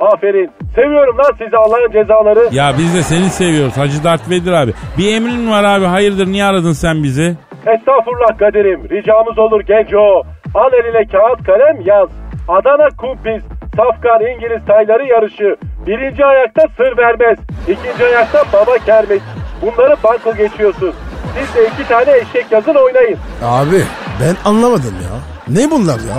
Aferin. 0.00 0.50
Seviyorum 0.74 1.18
lan 1.18 1.32
sizi 1.38 1.56
Allah'ın 1.56 1.92
cezaları. 1.92 2.48
Ya 2.52 2.72
biz 2.78 2.94
de 2.94 3.02
seni 3.02 3.30
seviyoruz 3.30 3.76
Hacı 3.76 4.04
Dert 4.04 4.30
Vedir 4.30 4.52
abi. 4.52 4.72
Bir 4.98 5.14
emrin 5.16 5.50
var 5.50 5.64
abi 5.64 5.84
hayırdır 5.84 6.26
niye 6.26 6.44
aradın 6.44 6.72
sen 6.72 7.02
bizi? 7.02 7.34
Estağfurullah 7.66 8.38
kaderim. 8.38 8.88
Ricamız 8.90 9.38
olur 9.38 9.60
genco. 9.60 10.22
Al 10.54 10.72
eline 10.72 11.04
kağıt 11.12 11.46
kalem 11.46 11.80
yaz. 11.84 12.08
Adana 12.48 12.88
Kumpis. 12.98 13.42
Safkan 13.76 14.20
İngiliz 14.20 14.64
tayları 14.66 15.06
yarışı. 15.06 15.56
Birinci 15.86 16.24
ayakta 16.24 16.62
sır 16.76 16.98
vermez. 16.98 17.38
İkinci 17.68 18.04
ayakta 18.06 18.44
baba 18.52 18.78
kermes. 18.78 19.22
Bunları 19.62 19.96
banko 20.04 20.34
geçiyorsun. 20.36 20.92
Siz 21.38 21.54
de 21.54 21.66
iki 21.68 21.88
tane 21.88 22.12
eşek 22.16 22.46
yazın 22.50 22.74
oynayın. 22.74 23.18
Abi 23.44 23.82
ben 24.20 24.50
anlamadım 24.50 24.94
ya. 25.02 25.18
Ne 25.48 25.70
bunlar 25.70 25.94
ya? 25.94 26.16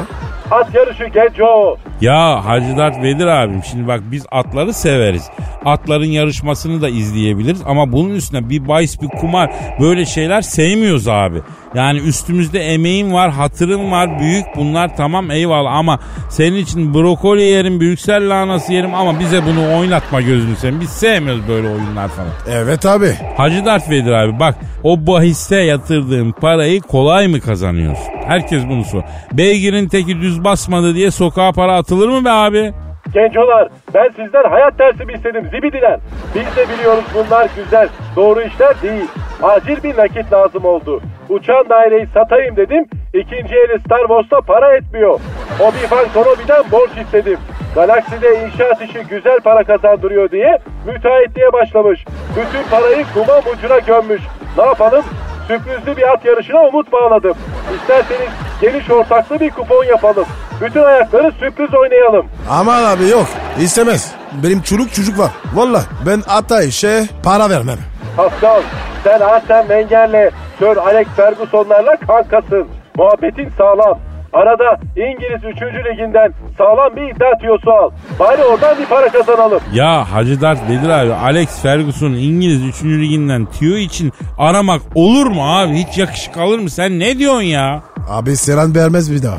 At 0.52 0.76
yarışı 0.76 1.06
genco. 1.06 1.78
Ya 2.02 2.46
Hacı 2.46 2.78
Dert 2.78 3.04
Vedir 3.04 3.28
abim 3.28 3.64
şimdi 3.64 3.88
bak 3.88 4.02
biz 4.12 4.26
atları 4.32 4.74
severiz. 4.74 5.30
Atların 5.66 6.06
yarışmasını 6.06 6.82
da 6.82 6.90
izleyebiliriz 6.90 7.62
ama 7.66 7.92
bunun 7.92 8.16
üstüne 8.16 8.50
bir 8.50 8.68
bahis 8.68 9.02
bir 9.02 9.08
kumar 9.08 9.52
böyle 9.82 10.06
şeyler 10.06 10.42
sevmiyoruz 10.42 11.08
abi. 11.08 11.42
Yani 11.78 12.00
üstümüzde 12.00 12.60
emeğin 12.60 13.14
var, 13.14 13.32
hatırın 13.32 13.92
var, 13.92 14.20
büyük 14.20 14.46
bunlar 14.56 14.98
tamam 14.98 15.32
eyvallah 15.32 15.74
ama 15.74 16.00
senin 16.30 16.56
için 16.56 16.94
brokoli 16.94 17.42
yerim, 17.42 17.82
Brüksel 17.82 18.30
lahanası 18.30 18.74
yerim 18.74 18.96
ama 18.96 19.20
bize 19.20 19.42
bunu 19.46 19.78
oynatma 19.80 20.22
gözünü 20.22 20.56
seveyim. 20.56 20.82
Biz 20.82 20.90
sevmiyoruz 20.90 21.48
böyle 21.48 21.68
oyunlar 21.68 22.08
falan. 22.08 22.30
Evet 22.52 22.86
abi. 22.86 23.14
Hacı 23.38 23.66
Dert 23.66 23.90
Vedir 23.90 24.12
abi 24.12 24.40
bak 24.40 24.56
o 24.84 25.08
bahiste 25.08 25.56
yatırdığın 25.56 26.32
parayı 26.32 26.82
kolay 26.82 27.28
mı 27.28 27.40
kazanıyorsun? 27.40 28.14
Herkes 28.28 28.64
bunu 28.70 28.84
sor. 28.84 29.02
Beygirin 29.34 29.88
teki 29.88 30.22
düz 30.22 30.44
basmadı 30.44 30.96
diye 30.96 31.12
sokağa 31.12 31.52
para 31.52 31.76
atılır 31.76 32.10
mı 32.10 32.26
be 32.26 32.30
abi? 32.30 32.74
Gencolar 33.14 33.68
ben 33.94 34.08
sizden 34.08 34.50
hayat 34.50 34.80
dersi 34.80 35.06
mi 35.06 35.14
istedim 35.14 35.46
zibidiler. 35.46 36.00
Biz 36.36 36.56
de 36.56 36.74
biliyoruz 36.74 37.06
bunlar 37.16 37.50
güzel. 37.56 37.90
Doğru 38.16 38.42
işler 38.42 38.82
değil. 38.82 39.08
Acil 39.44 39.84
bir 39.84 39.98
nakit 39.98 40.34
lazım 40.34 40.66
oldu. 40.66 41.02
Uçan 41.30 41.70
daireyi 41.70 42.08
satayım 42.14 42.56
dedim. 42.56 42.86
İkinci 43.14 43.56
eli 43.56 43.80
Star 43.80 44.00
Wars'ta 44.08 44.42
para 44.42 44.78
etmiyor. 44.78 45.20
Obi-Wan 45.60 46.14
Kenobi'den 46.14 46.64
borç 46.72 46.90
istedim. 47.06 47.40
Galakside 47.76 48.46
inşaat 48.46 48.82
işi 48.82 49.00
güzel 49.10 49.40
para 49.40 49.64
kazandırıyor 49.64 50.32
diye 50.32 50.58
müteahhitliğe 50.86 51.54
başlamış. 51.54 52.06
Bütün 52.36 52.70
parayı 52.72 53.06
kuma 53.14 53.40
ucuna 53.54 53.80
gömmüş. 53.80 54.22
Ne 54.58 54.64
yapalım? 54.66 55.04
Sürprizli 55.48 55.98
bir 55.98 56.12
at 56.14 56.26
yarışına 56.26 56.62
umut 56.62 56.92
bağladım. 56.92 57.34
İsterseniz 57.76 58.30
geniş 58.62 58.90
ortaklı 58.90 59.40
bir 59.40 59.50
kupon 59.50 59.84
yapalım. 59.84 60.26
Bütün 60.62 60.84
ayakları 60.84 61.32
sürpriz 61.32 61.74
oynayalım. 61.76 62.26
Aman 62.50 62.84
abi 62.84 63.08
yok. 63.10 63.28
istemez. 63.62 64.16
Benim 64.44 64.62
çocuk 64.62 64.94
çocuk 64.94 65.20
var. 65.20 65.32
Valla 65.54 65.82
ben 66.06 66.24
ata 66.30 66.64
işe 66.64 67.04
para 67.24 67.50
vermem. 67.50 67.78
Pascal, 68.18 68.62
sen 69.04 69.20
Arsene 69.20 69.62
Wenger'le 69.68 70.32
Sir 70.60 70.78
Alex 70.78 71.08
Ferguson'larla 71.08 71.96
kankasın. 72.08 72.68
Muhabbetin 72.98 73.50
sağlam. 73.58 74.00
Arada 74.34 74.80
İngiliz 74.96 75.44
3. 75.44 75.62
liginden 75.92 76.34
sağlam 76.58 76.96
bir 76.96 77.02
iddia 77.16 77.38
tüyosu 77.42 77.72
al. 77.72 77.90
Bari 78.20 78.44
oradan 78.44 78.78
bir 78.80 78.86
para 78.86 79.10
kazanalım. 79.10 79.60
Ya 79.74 80.14
Hacı 80.14 80.42
Dert 80.42 80.70
Vedir 80.70 80.90
abi 80.90 81.14
Alex 81.14 81.62
Ferguson 81.62 82.12
İngiliz 82.12 82.66
3. 82.66 82.84
liginden 82.84 83.46
tüyo 83.46 83.76
için 83.78 84.14
aramak 84.38 84.82
olur 84.96 85.26
mu 85.28 85.58
abi? 85.60 85.74
Hiç 85.74 85.98
yakışık 85.98 86.38
alır 86.38 86.60
mı? 86.60 86.70
Sen 86.70 87.00
ne 87.00 87.18
diyorsun 87.20 87.42
ya? 87.42 87.82
Abi 88.10 88.36
Seren 88.38 88.76
vermez 88.76 89.12
bir 89.16 89.24
daha. 89.24 89.38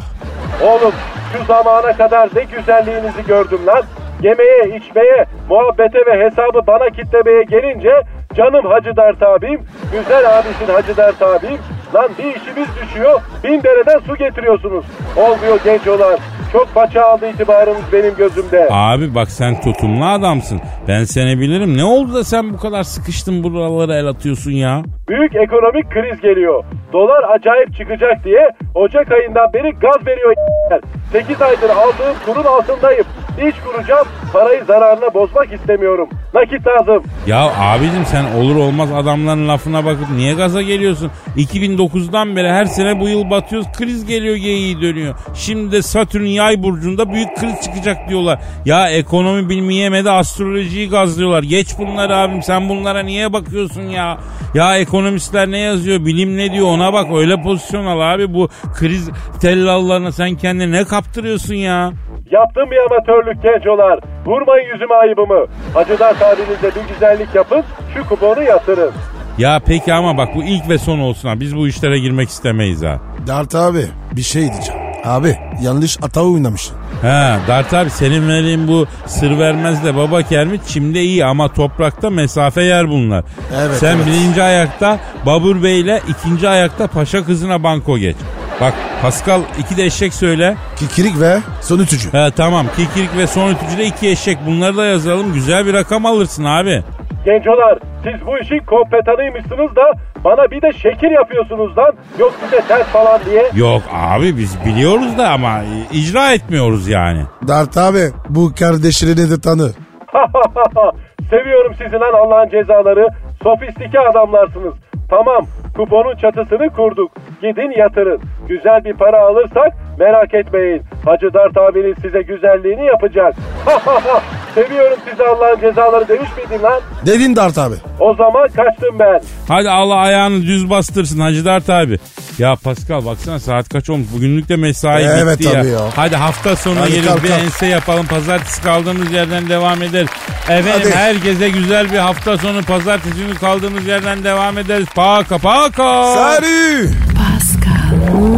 Oğlum 0.63 0.93
şu 1.33 1.45
zamana 1.45 1.93
kadar 1.97 2.29
ne 2.37 2.43
güzelliğinizi 2.45 3.27
gördüm 3.29 3.61
lan. 3.67 3.83
Yemeye, 4.23 4.77
içmeye, 4.79 5.27
muhabbete 5.49 5.99
ve 6.07 6.25
hesabı 6.27 6.67
bana 6.67 6.91
kitlemeye 6.91 7.43
gelince 7.43 7.91
canım 8.37 8.67
Hacı 8.67 8.97
Dert 8.97 9.23
abim, 9.23 9.61
güzel 9.93 10.39
abisin 10.39 10.73
Hacı 10.73 10.97
Dert 10.97 11.23
abim. 11.23 11.59
Lan 11.95 12.09
bir 12.19 12.25
işimiz 12.37 12.69
düşüyor, 12.83 13.21
bin 13.45 13.63
dereden 13.63 13.99
su 13.99 14.17
getiriyorsunuz. 14.17 14.85
Olmuyor 15.17 15.59
gencolar. 15.65 16.21
Çok 16.53 16.75
paça 16.75 17.03
aldı 17.03 17.29
itibarınız 17.31 17.83
benim 17.93 18.15
gözümde. 18.17 18.69
Abi 18.71 19.15
bak 19.15 19.31
sen 19.31 19.61
tutumlu 19.61 20.05
adamsın. 20.07 20.61
Ben 20.89 21.05
seni 21.05 21.41
bilirim. 21.41 21.77
Ne 21.77 21.85
oldu 21.85 22.15
da 22.15 22.25
sen 22.25 22.53
bu 22.53 22.57
kadar 22.57 22.83
sıkıştın 22.83 23.45
buralara 23.45 23.95
el 23.95 24.07
atıyorsun 24.07 24.51
ya? 24.51 24.83
Büyük 25.09 25.37
ekonomik 25.37 25.91
kriz 25.91 26.21
geliyor. 26.21 26.65
Dolar 26.93 27.25
acayip 27.37 27.75
çıkacak 27.77 28.25
diye 28.25 28.51
Ocak 28.75 29.13
ayından 29.13 29.53
beri 29.53 29.71
gaz 29.71 30.07
veriyor 30.07 30.35
8 31.13 31.43
aydır 31.43 31.71
aldığım 31.71 32.17
kurun 32.27 32.45
altındayım. 32.45 33.05
İş 33.49 33.55
kuracağım, 33.61 34.07
parayı 34.33 34.65
zararına 34.65 35.15
bozmak 35.15 35.53
istemiyorum. 35.53 36.09
Nakit 36.35 36.67
lazım. 36.67 37.03
Ya 37.27 37.51
abicim 37.61 38.05
sen 38.07 38.25
olur 38.25 38.57
olmaz 38.57 38.93
adamların 38.93 39.49
lafına 39.49 39.85
bakıp 39.85 40.11
niye 40.11 40.35
gaza 40.35 40.63
geliyorsun? 40.63 41.11
2009'dan 41.37 42.37
beri 42.37 42.49
her 42.49 42.65
sene 42.65 43.01
bu 43.01 43.09
yıl 43.09 43.31
batıyoruz 43.31 43.69
kriz 43.79 44.07
geliyor 44.07 44.37
geyiği 44.37 44.81
dönüyor. 44.81 45.15
Şimdi 45.35 45.73
de 45.73 45.83
Satürn 45.83 46.25
yay 46.25 46.63
burcunda 46.63 47.13
büyük 47.13 47.37
kriz 47.37 47.61
çıkacak 47.65 48.09
diyorlar. 48.09 48.39
Ya 48.65 48.89
ekonomi 48.91 49.49
bilmeyemedi 49.49 50.11
astrolojiyi 50.11 50.91
gazlıyorlar. 50.91 51.43
Geç 51.43 51.69
bunları 51.79 52.17
abim 52.17 52.43
sen 52.43 52.69
bunlara 52.69 53.03
niye 53.03 53.33
bakıyorsun 53.33 53.83
ya? 53.83 54.19
Ya 54.55 54.77
ekonomistler 54.79 55.51
ne 55.51 55.59
yazıyor 55.59 56.07
bilim 56.07 56.37
ne 56.37 56.53
diyor 56.53 56.67
ona 56.67 56.93
bak 56.93 57.07
öyle 57.15 57.43
pozisyon 57.43 57.87
al 57.87 58.15
abi 58.15 58.35
bu 58.35 58.49
kriz 58.75 59.11
tellallarına 59.41 60.13
sen 60.13 60.35
kendine 60.37 60.73
ne 60.73 60.85
kaptırıyorsun 60.85 61.55
ya? 61.55 61.93
Yaptım 62.31 62.71
bir 62.71 62.77
amatörlük 62.77 63.43
gencolar. 63.43 64.01
Vurmayın 64.27 64.73
yüzüme 64.73 64.95
ayıbımı. 64.95 65.47
Hacılar 65.75 66.19
tabirinizle 66.19 66.69
bir 66.83 66.95
güzellik 66.95 67.35
yapın, 67.35 67.63
şu 67.95 68.09
kuponu 68.09 68.43
yatırın. 68.43 68.93
Ya 69.39 69.61
peki 69.67 69.93
ama 69.95 70.17
bak 70.19 70.29
bu 70.35 70.43
ilk 70.43 70.69
ve 70.69 70.79
son 70.79 70.99
olsun 70.99 71.29
ha. 71.29 71.41
Biz 71.41 71.57
bu 71.57 71.69
işlere 71.69 71.99
girmek 71.99 72.29
istemeyiz 72.29 72.83
ha. 72.83 72.99
Dert 73.27 73.55
abi 73.55 73.85
bir 74.13 74.23
şey 74.23 74.43
diyeceğim. 74.43 74.81
Abi 75.05 75.37
yanlış 75.63 75.99
ata 76.03 76.23
oynamışsın. 76.25 76.77
He 77.03 77.37
Dert 77.49 77.75
abi 77.75 77.91
senin 77.91 78.29
verdiğin 78.29 78.69
bu 78.69 78.87
sır 79.07 79.39
vermez 79.39 79.85
de 79.85 79.97
baba 79.97 80.23
kermit 80.23 80.67
çimde 80.67 81.01
iyi 81.03 81.25
ama 81.25 81.49
toprakta 81.53 82.11
mesafe 82.11 82.63
yer 82.63 82.89
bunlar. 82.89 83.25
Evet, 83.59 83.77
Sen 83.77 83.97
evet. 83.97 84.07
birinci 84.07 84.43
ayakta 84.43 84.99
Babur 85.27 85.63
Bey 85.63 85.81
ile 85.81 86.01
ikinci 86.09 86.49
ayakta 86.49 86.87
Paşa 86.87 87.25
kızına 87.25 87.63
banko 87.63 87.99
geç. 87.99 88.17
Bak 88.61 88.75
Pascal 89.03 89.41
iki 89.59 89.77
de 89.77 89.85
eşek 89.85 90.15
söyle. 90.15 90.57
Kikirik 90.77 91.21
ve 91.21 91.39
son 91.61 91.79
ütücü. 91.79 92.13
He 92.13 92.31
tamam 92.37 92.67
kikirik 92.77 93.17
ve 93.17 93.27
son 93.27 93.51
ütücüde 93.51 93.85
iki 93.85 94.09
eşek 94.09 94.39
bunları 94.47 94.77
da 94.77 94.87
yazalım 94.87 95.33
güzel 95.35 95.67
bir 95.67 95.75
rakam 95.75 96.07
alırsın 96.07 96.45
abi. 96.45 96.83
Gencolar 97.25 97.79
siz 98.03 98.27
bu 98.27 98.39
işin 98.39 98.59
kompetanıymışsınız 98.59 99.77
da 99.77 99.93
bana 100.25 100.51
bir 100.51 100.63
de 100.63 100.73
şekil 100.73 101.11
yapıyorsunuz 101.11 101.79
lan. 101.79 101.93
Yok 102.19 102.35
size 102.45 102.63
ters 102.69 102.87
falan 102.87 103.21
diye. 103.31 103.51
Yok 103.55 103.83
abi 103.93 104.37
biz 104.37 104.65
biliyoruz 104.67 105.19
da 105.19 105.31
ama 105.31 105.61
icra 105.93 106.33
etmiyoruz 106.33 106.89
yani. 106.89 107.23
Dert 107.49 107.77
abi 107.77 108.03
bu 108.29 108.53
kardeşlerini 108.59 109.31
de 109.31 109.41
tanı. 109.41 109.71
Seviyorum 111.31 111.75
sizi 111.79 111.97
lan 111.97 112.13
Allah'ın 112.15 112.49
cezaları. 112.49 113.09
Sofistike 113.43 114.01
adamlarsınız. 114.01 114.75
Tamam 115.11 115.47
kuponun 115.77 116.17
çatısını 116.17 116.71
kurduk. 116.71 117.11
Gidin 117.43 117.81
yatırın. 117.81 118.21
Güzel 118.49 118.85
bir 118.85 118.93
para 118.95 119.21
alırsak 119.21 119.73
merak 119.99 120.35
etmeyin. 120.35 120.83
Hacı 121.05 121.27
Dert 121.35 121.57
abiniz 121.57 121.97
size 122.03 122.23
güzelliğini 122.23 122.87
yapacak. 122.87 123.35
Seviyorum 124.55 124.99
sizi 125.11 125.23
Allah'ın 125.25 125.61
cezaları 125.61 126.09
demiş 126.09 126.29
miydin 126.37 126.63
lan? 126.63 126.81
Dedin 127.07 127.37
Dert 127.37 127.59
abi. 127.59 127.75
O 128.01 128.15
zaman 128.15 128.43
kaçtım 128.49 128.97
ben. 128.99 129.21
Hadi 129.49 129.71
Allah 129.71 129.95
ayağını 129.97 130.43
düz 130.43 130.71
bastırsın 130.71 131.21
Hacı 131.21 131.45
Dert 131.45 131.71
abi. 131.71 131.99
Ya 132.39 132.55
Pascal 132.65 133.05
baksana 133.07 133.39
saat 133.39 133.69
kaç 133.69 133.91
olmuş. 133.91 134.07
Bugünlük 134.15 134.49
de 134.49 134.57
mesai 134.57 135.03
Evet 135.05 135.39
bitti 135.39 135.49
ya. 135.49 135.53
tabii 135.63 135.69
ya. 135.71 135.81
Hadi 135.97 136.17
hafta 136.17 136.57
sonu 136.57 136.81
Hadi 136.81 137.05
kalk, 137.07 137.25
bir 137.25 137.31
ense 137.31 137.67
yapalım. 137.67 138.07
Pazartesi 138.07 138.63
kaldığımız 138.63 139.13
yerden 139.13 139.49
devam 139.49 139.83
ederiz. 139.83 140.09
Efendim 140.45 140.73
Hadi. 140.85 140.95
herkese 140.97 141.49
güzel 141.49 141.93
bir 141.93 141.99
hafta 141.99 142.39
sonu. 142.39 142.63
Pazartesi 142.63 143.17
günü 143.17 143.35
kaldığımız 143.35 143.87
yerden 143.87 144.25
devam 144.25 144.59
ederiz. 144.59 144.87
Paka 144.95 145.39
paka. 145.39 146.05
Salut. 146.15 146.91
Pascal, 147.19 148.38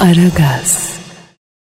Aragaz. 0.00 0.87